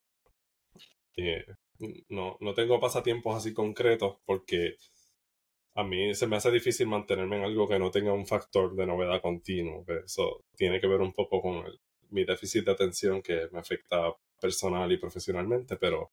Eh, 1.16 1.44
no, 2.08 2.38
no 2.40 2.54
tengo 2.54 2.80
pasatiempos 2.80 3.36
así 3.36 3.52
concretos 3.52 4.16
porque 4.24 4.76
a 5.74 5.84
mí 5.84 6.14
se 6.14 6.26
me 6.26 6.36
hace 6.36 6.50
difícil 6.50 6.86
mantenerme 6.86 7.36
en 7.36 7.44
algo 7.44 7.68
que 7.68 7.78
no 7.78 7.90
tenga 7.90 8.12
un 8.14 8.26
factor 8.26 8.74
de 8.74 8.86
novedad 8.86 9.20
continuo. 9.20 9.84
Eso 10.04 10.44
tiene 10.56 10.80
que 10.80 10.86
ver 10.86 11.02
un 11.02 11.12
poco 11.12 11.42
con 11.42 11.64
mi 12.10 12.24
déficit 12.24 12.64
de 12.64 12.72
atención 12.72 13.20
que 13.22 13.48
me 13.52 13.58
afecta 13.58 14.14
personal 14.40 14.90
y 14.92 14.96
profesionalmente, 14.96 15.76
pero 15.76 16.12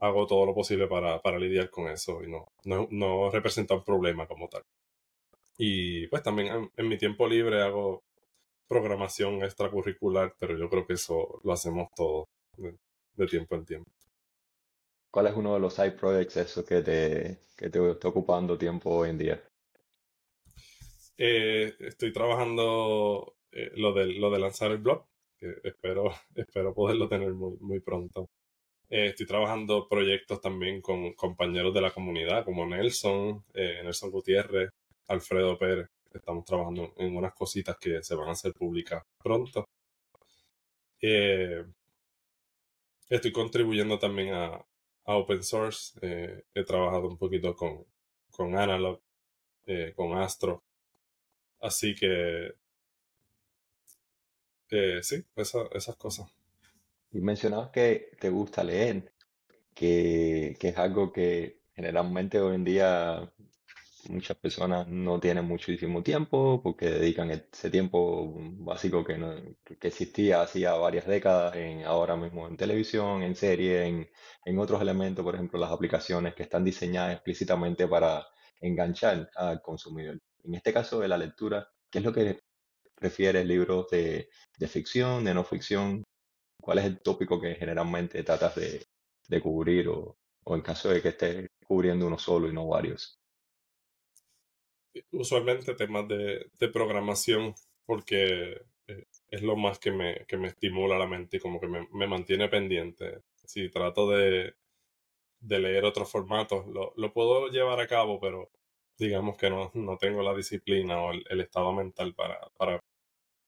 hago 0.00 0.26
todo 0.26 0.44
lo 0.46 0.54
posible 0.54 0.86
para, 0.86 1.20
para 1.22 1.38
lidiar 1.38 1.70
con 1.70 1.88
eso 1.88 2.22
y 2.22 2.30
no, 2.30 2.52
no, 2.64 2.88
no, 2.90 3.30
representa 3.30 3.74
un 3.74 3.84
problema 3.84 4.26
como 4.26 4.48
tal. 4.48 4.64
Y 5.56 6.06
pues 6.08 6.22
también 6.22 6.70
en 6.76 6.88
mi 6.88 6.98
tiempo 6.98 7.26
libre 7.28 7.62
hago 7.62 8.03
programación 8.68 9.42
extracurricular, 9.42 10.34
pero 10.38 10.56
yo 10.56 10.68
creo 10.68 10.86
que 10.86 10.94
eso 10.94 11.40
lo 11.42 11.52
hacemos 11.52 11.88
todos 11.94 12.26
de, 12.56 13.26
tiempo 13.26 13.54
en 13.54 13.64
tiempo. 13.64 13.90
¿Cuál 15.10 15.28
es 15.28 15.36
uno 15.36 15.54
de 15.54 15.60
los 15.60 15.74
side 15.74 15.92
projects 15.92 16.36
eso 16.36 16.64
que 16.64 16.82
te, 16.82 17.38
que 17.56 17.70
te 17.70 17.90
está 17.90 18.08
ocupando 18.08 18.58
tiempo 18.58 18.90
hoy 18.90 19.10
en 19.10 19.18
día? 19.18 19.42
Eh, 21.16 21.74
estoy 21.78 22.12
trabajando 22.12 23.36
eh, 23.52 23.70
lo, 23.76 23.92
de, 23.92 24.06
lo 24.06 24.30
de 24.30 24.38
lanzar 24.40 24.72
el 24.72 24.78
blog, 24.78 25.06
que 25.38 25.54
espero, 25.62 26.12
espero 26.34 26.74
poderlo 26.74 27.08
tener 27.08 27.32
muy, 27.32 27.56
muy 27.60 27.80
pronto. 27.80 28.28
Eh, 28.90 29.08
estoy 29.08 29.26
trabajando 29.26 29.88
proyectos 29.88 30.40
también 30.40 30.80
con 30.80 31.12
compañeros 31.14 31.72
de 31.72 31.80
la 31.80 31.92
comunidad, 31.92 32.44
como 32.44 32.66
Nelson, 32.66 33.44
Nelson 33.54 34.10
Gutiérrez, 34.10 34.70
Alfredo 35.08 35.58
Pérez, 35.58 35.88
estamos 36.18 36.44
trabajando 36.44 36.94
en 36.98 37.16
unas 37.16 37.34
cositas 37.34 37.76
que 37.78 38.02
se 38.02 38.14
van 38.14 38.28
a 38.28 38.32
hacer 38.32 38.52
públicas 38.52 39.02
pronto. 39.22 39.68
Eh, 41.00 41.64
estoy 43.08 43.32
contribuyendo 43.32 43.98
también 43.98 44.34
a, 44.34 44.64
open 45.04 45.42
source. 45.42 45.98
Eh, 46.02 46.44
he 46.54 46.64
trabajado 46.64 47.08
un 47.08 47.18
poquito 47.18 47.54
con, 47.54 47.84
con 48.30 48.56
Analog, 48.56 49.00
eh, 49.66 49.92
con 49.94 50.16
Astro. 50.16 50.62
Así 51.60 51.94
que 51.94 52.54
sí, 55.02 55.24
esas 55.36 55.96
cosas. 55.96 56.30
Y 57.12 57.20
mencionabas 57.20 57.70
que 57.70 58.10
te 58.18 58.28
gusta 58.30 58.64
leer, 58.64 59.12
que, 59.74 60.56
que 60.58 60.68
es 60.68 60.78
algo 60.78 61.12
que 61.12 61.60
generalmente 61.74 62.40
hoy 62.40 62.56
en 62.56 62.64
día 62.64 63.32
muchas 64.10 64.36
personas 64.38 64.86
no 64.88 65.18
tienen 65.20 65.44
muchísimo 65.46 66.02
tiempo 66.02 66.60
porque 66.62 66.86
dedican 66.90 67.30
ese 67.30 67.70
tiempo 67.70 68.32
básico 68.58 69.04
que, 69.04 69.18
no- 69.18 69.34
que 69.64 69.88
existía 69.88 70.42
hacía 70.42 70.74
varias 70.74 71.06
décadas 71.06 71.56
en, 71.56 71.84
ahora 71.84 72.16
mismo 72.16 72.46
en 72.48 72.56
televisión, 72.56 73.22
en 73.22 73.34
serie, 73.36 73.84
en, 73.86 74.08
en 74.44 74.58
otros 74.58 74.80
elementos, 74.82 75.24
por 75.24 75.34
ejemplo, 75.34 75.58
las 75.58 75.70
aplicaciones 75.72 76.34
que 76.34 76.42
están 76.44 76.64
diseñadas 76.64 77.14
explícitamente 77.14 77.86
para 77.88 78.26
enganchar 78.60 79.30
al 79.36 79.60
consumidor. 79.62 80.18
En 80.44 80.54
este 80.54 80.72
caso 80.72 81.00
de 81.00 81.08
la 81.08 81.18
lectura, 81.18 81.68
¿qué 81.90 81.98
es 81.98 82.04
lo 82.04 82.12
que 82.12 82.40
prefieres? 82.96 83.46
¿Libros 83.46 83.90
de, 83.90 84.28
de 84.58 84.68
ficción, 84.68 85.24
de 85.24 85.34
no 85.34 85.44
ficción? 85.44 86.04
¿Cuál 86.60 86.78
es 86.80 86.86
el 86.86 87.00
tópico 87.02 87.40
que 87.40 87.54
generalmente 87.56 88.22
tratas 88.24 88.56
de, 88.56 88.86
de 89.28 89.40
cubrir 89.42 89.88
o, 89.88 90.18
o 90.44 90.54
en 90.56 90.62
caso 90.62 90.90
de 90.90 91.02
que 91.02 91.10
estés 91.10 91.48
cubriendo 91.66 92.06
uno 92.06 92.18
solo 92.18 92.48
y 92.48 92.54
no 92.54 92.66
varios? 92.68 93.18
Usualmente 95.12 95.74
temas 95.74 96.08
de, 96.08 96.46
de 96.58 96.68
programación, 96.68 97.54
porque 97.86 98.62
eh, 98.86 99.06
es 99.28 99.42
lo 99.42 99.56
más 99.56 99.78
que 99.78 99.92
me, 99.92 100.24
que 100.26 100.36
me 100.36 100.48
estimula 100.48 100.98
la 100.98 101.06
mente 101.06 101.36
y 101.38 101.40
como 101.40 101.60
que 101.60 101.68
me, 101.68 101.88
me 101.92 102.06
mantiene 102.06 102.48
pendiente. 102.48 103.22
Si 103.44 103.70
trato 103.70 104.08
de, 104.10 104.54
de 105.40 105.58
leer 105.58 105.84
otros 105.84 106.10
formatos, 106.10 106.66
lo, 106.66 106.92
lo 106.96 107.12
puedo 107.12 107.48
llevar 107.48 107.80
a 107.80 107.86
cabo, 107.88 108.20
pero 108.20 108.50
digamos 108.98 109.36
que 109.36 109.50
no, 109.50 109.70
no 109.74 109.96
tengo 109.98 110.22
la 110.22 110.34
disciplina 110.34 111.00
o 111.02 111.12
el, 111.12 111.40
estado 111.40 111.72
mental 111.72 112.14
para, 112.14 112.40
para 112.56 112.80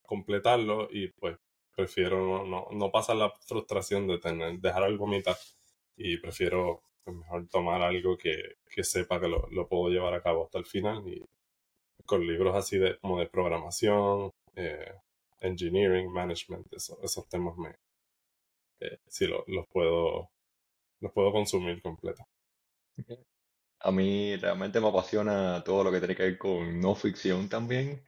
completarlo 0.03 0.89
y 0.91 1.09
pues 1.09 1.39
prefiero 1.75 2.19
no, 2.27 2.45
no, 2.45 2.69
no 2.73 2.91
pasar 2.91 3.17
la 3.17 3.31
frustración 3.31 4.07
de 4.09 4.19
tener, 4.19 4.59
dejar 4.61 4.85
algo 4.85 5.07
a 5.07 5.11
mitad 5.11 5.37
y 5.97 6.19
prefiero 6.19 6.83
pues, 7.05 7.17
mejor 7.17 7.49
tomar 7.49 7.83
algo 7.83 8.17
que, 8.19 8.57
que 8.69 8.85
sepa 8.85 9.21
que 9.21 9.29
lo, 9.29 9.49
lo 9.51 9.69
puedo 9.69 9.91
llevar 9.91 10.15
a 10.15 10.23
cabo 10.23 10.45
hasta 10.45 10.59
el 10.59 10.67
final 10.67 11.07
y 11.09 11.25
con 12.07 12.27
libros 12.27 12.57
así 12.57 12.79
de 12.79 12.99
como 13.01 13.19
de 13.21 13.27
programación, 13.29 14.31
eh, 14.57 14.93
engineering, 15.41 16.11
management, 16.13 16.67
eso- 16.73 16.99
esos 17.03 17.29
temas 17.29 17.57
me 17.59 17.77
eh, 18.81 18.99
sí 19.07 19.27
lo- 19.27 19.45
los 19.49 19.67
puedo 19.69 20.31
los 21.01 21.13
puedo 21.13 21.33
consumir 21.33 21.83
completo. 21.83 22.25
A 23.81 23.91
mí 23.93 24.37
realmente 24.37 24.81
me 24.81 24.89
apasiona 24.89 25.63
todo 25.65 25.85
lo 25.85 25.93
que 25.93 25.99
tiene 25.99 26.17
que 26.17 26.23
ver 26.25 26.39
con 26.39 26.81
no 26.81 26.95
ficción 26.95 27.49
también 27.49 28.03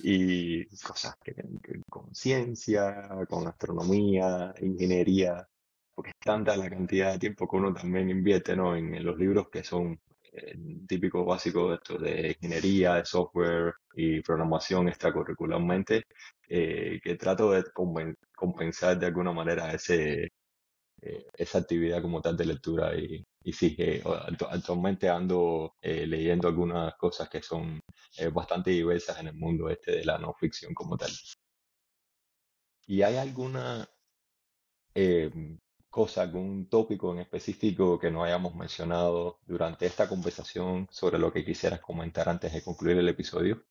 y 0.00 0.66
cosas 0.78 1.16
que 1.22 1.32
tienen 1.34 1.58
que 1.60 1.72
ver 1.72 1.82
con 1.90 2.14
ciencia, 2.14 3.08
con 3.28 3.46
astronomía, 3.48 4.54
ingeniería, 4.60 5.48
porque 5.94 6.10
es 6.10 6.16
tanta 6.24 6.56
la 6.56 6.70
cantidad 6.70 7.12
de 7.14 7.18
tiempo 7.18 7.48
que 7.48 7.56
uno 7.56 7.74
también 7.74 8.10
invierte, 8.10 8.56
¿no? 8.56 8.76
en, 8.76 8.94
en 8.94 9.04
los 9.04 9.18
libros 9.18 9.48
que 9.50 9.64
son 9.64 10.00
eh, 10.36 10.56
típicos 10.88 11.26
básicos 11.26 11.80
de 12.00 12.28
ingeniería, 12.40 12.94
de 12.96 13.04
software 13.04 13.74
y 13.94 14.20
programación 14.22 14.88
extracurricularmente, 14.88 16.04
eh, 16.48 17.00
que 17.02 17.16
trato 17.16 17.52
de 17.52 17.64
compen- 17.72 18.16
compensar 18.36 18.98
de 18.98 19.06
alguna 19.06 19.32
manera 19.32 19.72
ese 19.72 20.30
eh, 21.02 21.26
esa 21.34 21.58
actividad 21.58 22.02
como 22.02 22.20
tal 22.22 22.36
de 22.36 22.46
lectura 22.46 22.94
y, 22.96 23.24
y 23.44 23.52
sí, 23.52 23.76
eh, 23.78 24.02
actu- 24.04 24.48
actualmente 24.50 25.08
ando 25.08 25.74
eh, 25.80 26.06
leyendo 26.06 26.48
algunas 26.48 26.94
cosas 26.96 27.28
que 27.28 27.42
son 27.42 27.80
bastante 28.32 28.70
diversas 28.70 29.20
en 29.20 29.28
el 29.28 29.34
mundo 29.34 29.68
este 29.70 29.92
de 29.92 30.04
la 30.04 30.18
no 30.18 30.34
ficción 30.34 30.74
como 30.74 30.96
tal. 30.96 31.10
¿Y 32.88 33.02
hay 33.02 33.16
alguna 33.16 33.88
eh, 34.94 35.30
cosa, 35.96 36.20
algún 36.20 36.68
tópico 36.68 37.10
en 37.14 37.20
específico 37.20 37.98
que 37.98 38.10
no 38.10 38.22
hayamos 38.22 38.54
mencionado 38.54 39.38
durante 39.46 39.86
esta 39.86 40.06
conversación 40.06 40.86
sobre 40.90 41.18
lo 41.18 41.32
que 41.32 41.42
quisieras 41.42 41.80
comentar 41.80 42.28
antes 42.28 42.52
de 42.52 42.62
concluir 42.62 42.98
el 42.98 43.08
episodio? 43.08 43.64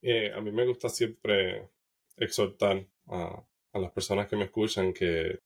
Eh, 0.00 0.32
a 0.32 0.40
mí 0.40 0.52
me 0.52 0.64
gusta 0.64 0.88
siempre 0.88 1.68
exhortar 2.16 2.86
a, 3.08 3.42
a 3.72 3.78
las 3.80 3.90
personas 3.90 4.28
que 4.28 4.36
me 4.36 4.44
escuchan 4.44 4.92
que 4.92 5.40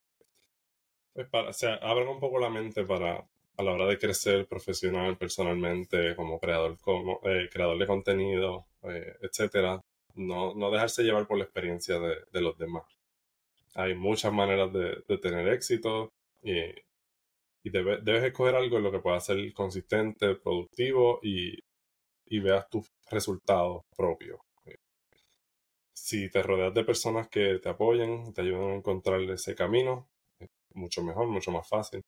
pues, 1.15 1.27
para, 1.31 1.55
se 1.55 1.67
abran 1.67 2.09
un 2.09 2.21
poco 2.21 2.39
la 2.39 2.51
mente 2.51 2.85
para 2.85 3.27
a 3.57 3.63
la 3.63 3.73
hora 3.73 3.87
de 3.87 3.99
crecer 3.99 4.47
profesional, 4.47 5.17
personalmente, 5.17 6.15
como 6.15 6.39
creador, 6.39 6.79
como 6.83 7.21
eh, 7.25 7.49
creador 7.51 7.79
de 7.79 7.87
contenido, 7.87 8.67
eh, 8.83 9.17
etcétera, 9.23 9.81
no, 10.17 10.55
no 10.55 10.71
dejarse 10.71 11.03
llevar 11.03 11.27
por 11.27 11.39
la 11.39 11.45
experiencia 11.45 11.99
de 11.99 12.41
los 12.43 12.59
demás. 12.59 12.98
Hay 13.75 13.95
muchas 13.95 14.33
maneras 14.33 14.73
de, 14.73 15.19
tener 15.19 15.49
éxito 15.49 16.11
y, 16.43 16.53
y 17.63 17.71
debe- 17.71 18.01
debes 18.03 18.25
escoger 18.25 18.57
algo 18.57 18.79
en 18.79 18.83
lo 18.85 18.93
que 18.93 19.01
pueda 19.01 19.21
ser 19.21 19.53
consistente, 19.55 20.35
productivo 20.37 21.21
y, 21.23 21.59
veas 22.41 22.69
tus 22.71 22.87
resultados 23.11 23.83
propios. 23.97 24.41
Si 25.93 26.31
te 26.31 26.43
rodeas 26.43 26.73
de 26.73 26.83
personas 26.83 27.29
que 27.29 27.59
te 27.59 27.69
apoyen, 27.69 28.33
te 28.33 28.41
ayudan 28.41 28.71
a 28.71 28.75
encontrar 28.77 29.21
ese 29.21 29.55
camino, 29.55 30.09
es 30.39 30.49
mucho 30.73 31.03
mejor, 31.03 31.27
mucho 31.29 31.51
más 31.51 31.69
fácil. 31.69 32.03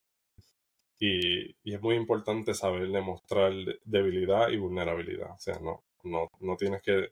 Y, 0.99 1.55
es 1.73 1.81
muy 1.81 1.95
importante 1.95 2.53
saber 2.53 2.87
demostrar 2.89 3.51
de- 3.53 3.79
debilidad 3.83 4.49
y 4.49 4.57
vulnerabilidad. 4.57 5.31
O 5.31 5.39
sea, 5.39 5.59
no, 5.59 5.83
no, 6.03 6.29
no 6.39 6.55
tienes 6.57 6.81
que 6.81 7.09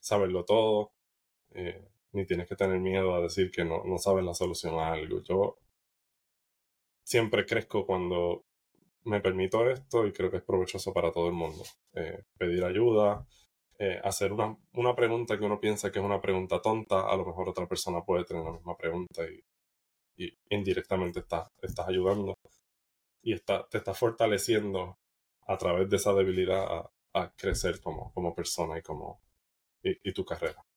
saberlo 0.00 0.44
todo, 0.44 0.92
eh, 1.52 1.82
ni 2.12 2.26
tienes 2.26 2.48
que 2.48 2.56
tener 2.56 2.80
miedo 2.80 3.14
a 3.14 3.20
decir 3.20 3.50
que 3.50 3.64
no, 3.64 3.84
no 3.84 3.98
sabes 3.98 4.24
la 4.24 4.34
solución 4.34 4.78
a 4.78 4.92
algo. 4.92 5.22
Yo 5.22 5.58
siempre 7.04 7.46
crezco 7.46 7.86
cuando 7.86 8.44
me 9.04 9.20
permito 9.20 9.68
esto 9.70 10.06
y 10.06 10.12
creo 10.12 10.30
que 10.30 10.38
es 10.38 10.42
provechoso 10.42 10.92
para 10.92 11.12
todo 11.12 11.28
el 11.28 11.34
mundo. 11.34 11.64
Eh, 11.94 12.24
pedir 12.38 12.64
ayuda, 12.64 13.26
eh, 13.78 14.00
hacer 14.04 14.32
una, 14.32 14.56
una 14.74 14.94
pregunta 14.94 15.38
que 15.38 15.44
uno 15.44 15.60
piensa 15.60 15.90
que 15.92 15.98
es 15.98 16.04
una 16.04 16.20
pregunta 16.20 16.60
tonta, 16.60 17.08
a 17.08 17.16
lo 17.16 17.24
mejor 17.26 17.48
otra 17.48 17.66
persona 17.68 18.02
puede 18.04 18.24
tener 18.24 18.44
la 18.44 18.52
misma 18.52 18.76
pregunta 18.76 19.22
y, 19.24 19.42
indirectamente 20.50 21.20
estás, 21.20 21.48
estás 21.62 21.88
ayudando 21.88 22.36
y 23.22 23.34
está, 23.34 23.68
te 23.68 23.78
estás 23.78 23.96
fortaleciendo 23.98 24.98
a 25.46 25.56
través 25.58 25.88
de 25.88 25.96
esa 25.96 26.12
debilidad 26.12 26.90
a, 27.14 27.32
crecer 27.36 27.80
como, 27.80 28.12
como 28.12 28.34
persona 28.34 28.78
y 28.78 28.82
como 28.82 29.20
y 29.82 30.12
tu 30.12 30.24
carrera. 30.24 30.67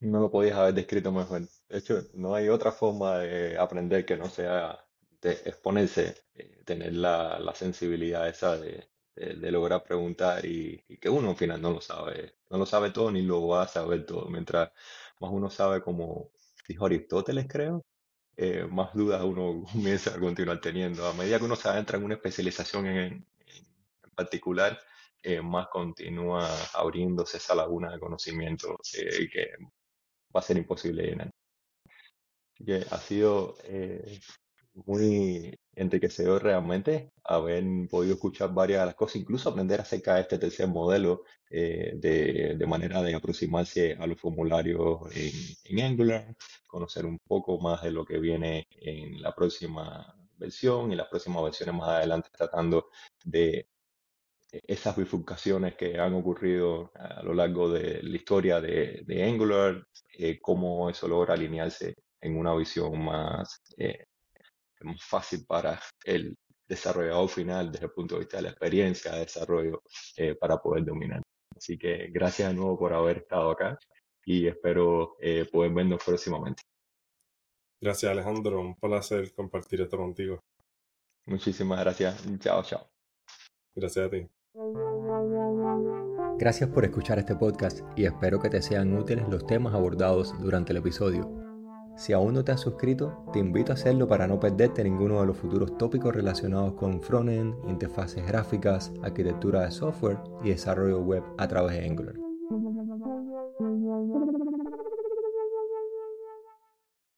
No 0.00 0.20
lo 0.20 0.30
podías 0.30 0.56
haber 0.56 0.74
descrito 0.74 1.12
mejor. 1.12 1.42
De 1.68 1.78
hecho, 1.78 2.02
no 2.14 2.34
hay 2.34 2.48
otra 2.48 2.72
forma 2.72 3.18
de 3.18 3.58
aprender 3.58 4.04
que 4.06 4.16
no 4.16 4.28
sea 4.30 4.78
de 5.20 5.32
exponerse, 5.32 6.16
eh, 6.34 6.62
tener 6.64 6.94
la, 6.94 7.38
la 7.38 7.54
sensibilidad 7.54 8.26
esa 8.28 8.56
de, 8.56 8.88
de- 9.14 9.34
de 9.36 9.50
lograr 9.52 9.82
preguntar 9.84 10.44
y, 10.46 10.82
que 11.00 11.10
uno 11.10 11.30
al 11.30 11.36
final 11.36 11.60
no 11.60 11.70
lo 11.72 11.80
sabe, 11.82 12.36
no 12.48 12.56
lo 12.58 12.64
sabe 12.66 12.90
todo 12.90 13.10
ni 13.12 13.20
lo 13.22 13.46
va 13.48 13.62
a 13.64 13.68
saber 13.68 14.06
todo. 14.06 14.26
Mientras 14.30 14.70
más 15.20 15.30
uno 15.32 15.50
sabe, 15.50 15.82
como 15.82 16.30
dijo 16.66 16.86
Aristóteles, 16.86 17.46
creo, 17.48 17.84
eh, 18.36 18.66
más 18.70 18.94
dudas 18.94 19.22
uno 19.24 19.64
comienza 19.72 20.14
a 20.14 20.20
continuar 20.20 20.60
teniendo. 20.60 21.06
A 21.06 21.14
medida 21.14 21.38
que 21.38 21.44
uno 21.46 21.56
se 21.56 21.68
adentra 21.68 21.98
en 21.98 22.04
una 22.04 22.14
especialización 22.14 22.86
en, 22.86 22.98
en- 22.98 23.26
en 24.04 24.10
particular, 24.16 24.78
eh, 25.22 25.42
más 25.42 25.68
continúa 25.68 26.48
abriéndose 26.74 27.36
esa 27.38 27.54
laguna 27.54 27.92
de 27.92 28.00
conocimiento 28.00 28.78
que 28.92 29.28
va 30.34 30.40
a 30.40 30.42
ser 30.42 30.56
imposible 30.56 31.02
llenar. 31.04 31.30
Que 32.54 32.84
ha 32.90 32.98
sido 32.98 33.56
eh, 33.64 34.20
muy 34.74 35.58
enriquecedor 35.74 36.42
realmente 36.42 37.12
haber 37.24 37.64
podido 37.90 38.14
escuchar 38.14 38.52
varias 38.52 38.80
de 38.80 38.86
las 38.86 38.94
cosas, 38.94 39.16
incluso 39.16 39.48
aprender 39.48 39.80
acerca 39.80 40.14
de 40.14 40.22
este 40.22 40.38
tercer 40.38 40.68
modelo 40.68 41.22
eh, 41.50 41.94
de, 41.96 42.56
de 42.56 42.66
manera 42.66 43.02
de 43.02 43.14
aproximarse 43.14 43.94
a 43.94 44.06
los 44.06 44.20
formularios 44.20 45.00
en, 45.14 45.32
en 45.64 45.84
Angular, 45.84 46.34
conocer 46.66 47.06
un 47.06 47.18
poco 47.26 47.58
más 47.60 47.82
de 47.82 47.92
lo 47.92 48.04
que 48.04 48.18
viene 48.18 48.66
en 48.70 49.20
la 49.22 49.34
próxima 49.34 50.14
versión 50.36 50.92
y 50.92 50.96
las 50.96 51.08
próximas 51.08 51.42
versiones 51.42 51.74
más 51.74 51.88
adelante 51.88 52.30
tratando 52.32 52.88
de 53.24 53.68
esas 54.52 54.96
bifurcaciones 54.96 55.76
que 55.76 55.98
han 55.98 56.14
ocurrido 56.14 56.90
a 56.94 57.22
lo 57.22 57.34
largo 57.34 57.70
de 57.70 58.02
la 58.02 58.16
historia 58.16 58.60
de, 58.60 59.02
de 59.06 59.24
Angular, 59.24 59.84
eh, 60.18 60.38
cómo 60.40 60.90
eso 60.90 61.08
logra 61.08 61.34
alinearse 61.34 61.94
en 62.20 62.36
una 62.36 62.54
visión 62.54 63.02
más, 63.02 63.60
eh, 63.76 64.04
más 64.80 65.02
fácil 65.04 65.44
para 65.46 65.80
el 66.04 66.36
desarrollador 66.68 67.28
final 67.28 67.72
desde 67.72 67.86
el 67.86 67.92
punto 67.92 68.14
de 68.14 68.20
vista 68.20 68.36
de 68.38 68.44
la 68.44 68.50
experiencia 68.50 69.12
de 69.12 69.20
desarrollo 69.20 69.82
eh, 70.16 70.34
para 70.34 70.58
poder 70.58 70.84
dominar. 70.84 71.22
Así 71.56 71.78
que 71.78 72.08
gracias 72.10 72.48
de 72.48 72.54
nuevo 72.54 72.78
por 72.78 72.92
haber 72.92 73.18
estado 73.18 73.50
acá 73.50 73.78
y 74.24 74.46
espero 74.46 75.16
poder 75.50 75.72
vernos 75.72 76.02
próximamente. 76.04 76.62
Gracias 77.80 78.12
Alejandro, 78.12 78.60
un 78.60 78.74
placer 78.76 79.32
compartir 79.34 79.80
esto 79.80 79.96
contigo. 79.96 80.40
Muchísimas 81.26 81.80
gracias. 81.80 82.24
Chao, 82.38 82.62
chao. 82.62 82.90
Gracias 83.74 84.06
a 84.06 84.10
ti. 84.10 84.39
Gracias 86.38 86.68
por 86.70 86.84
escuchar 86.84 87.20
este 87.20 87.36
podcast 87.36 87.80
y 87.94 88.04
espero 88.04 88.40
que 88.40 88.50
te 88.50 88.60
sean 88.60 88.96
útiles 88.96 89.28
los 89.28 89.46
temas 89.46 89.74
abordados 89.74 90.34
durante 90.40 90.72
el 90.72 90.78
episodio. 90.78 91.30
Si 91.96 92.12
aún 92.12 92.34
no 92.34 92.44
te 92.44 92.50
has 92.50 92.60
suscrito, 92.60 93.24
te 93.32 93.38
invito 93.38 93.70
a 93.70 93.74
hacerlo 93.74 94.08
para 94.08 94.26
no 94.26 94.40
perderte 94.40 94.82
ninguno 94.82 95.20
de 95.20 95.26
los 95.26 95.36
futuros 95.36 95.78
tópicos 95.78 96.14
relacionados 96.14 96.72
con 96.72 97.00
frontend, 97.00 97.54
interfaces 97.68 98.26
gráficas, 98.26 98.92
arquitectura 99.02 99.62
de 99.62 99.70
software 99.70 100.18
y 100.42 100.48
desarrollo 100.48 101.00
web 101.00 101.22
a 101.38 101.46
través 101.46 101.78
de 101.78 101.86
Angular. 101.86 102.16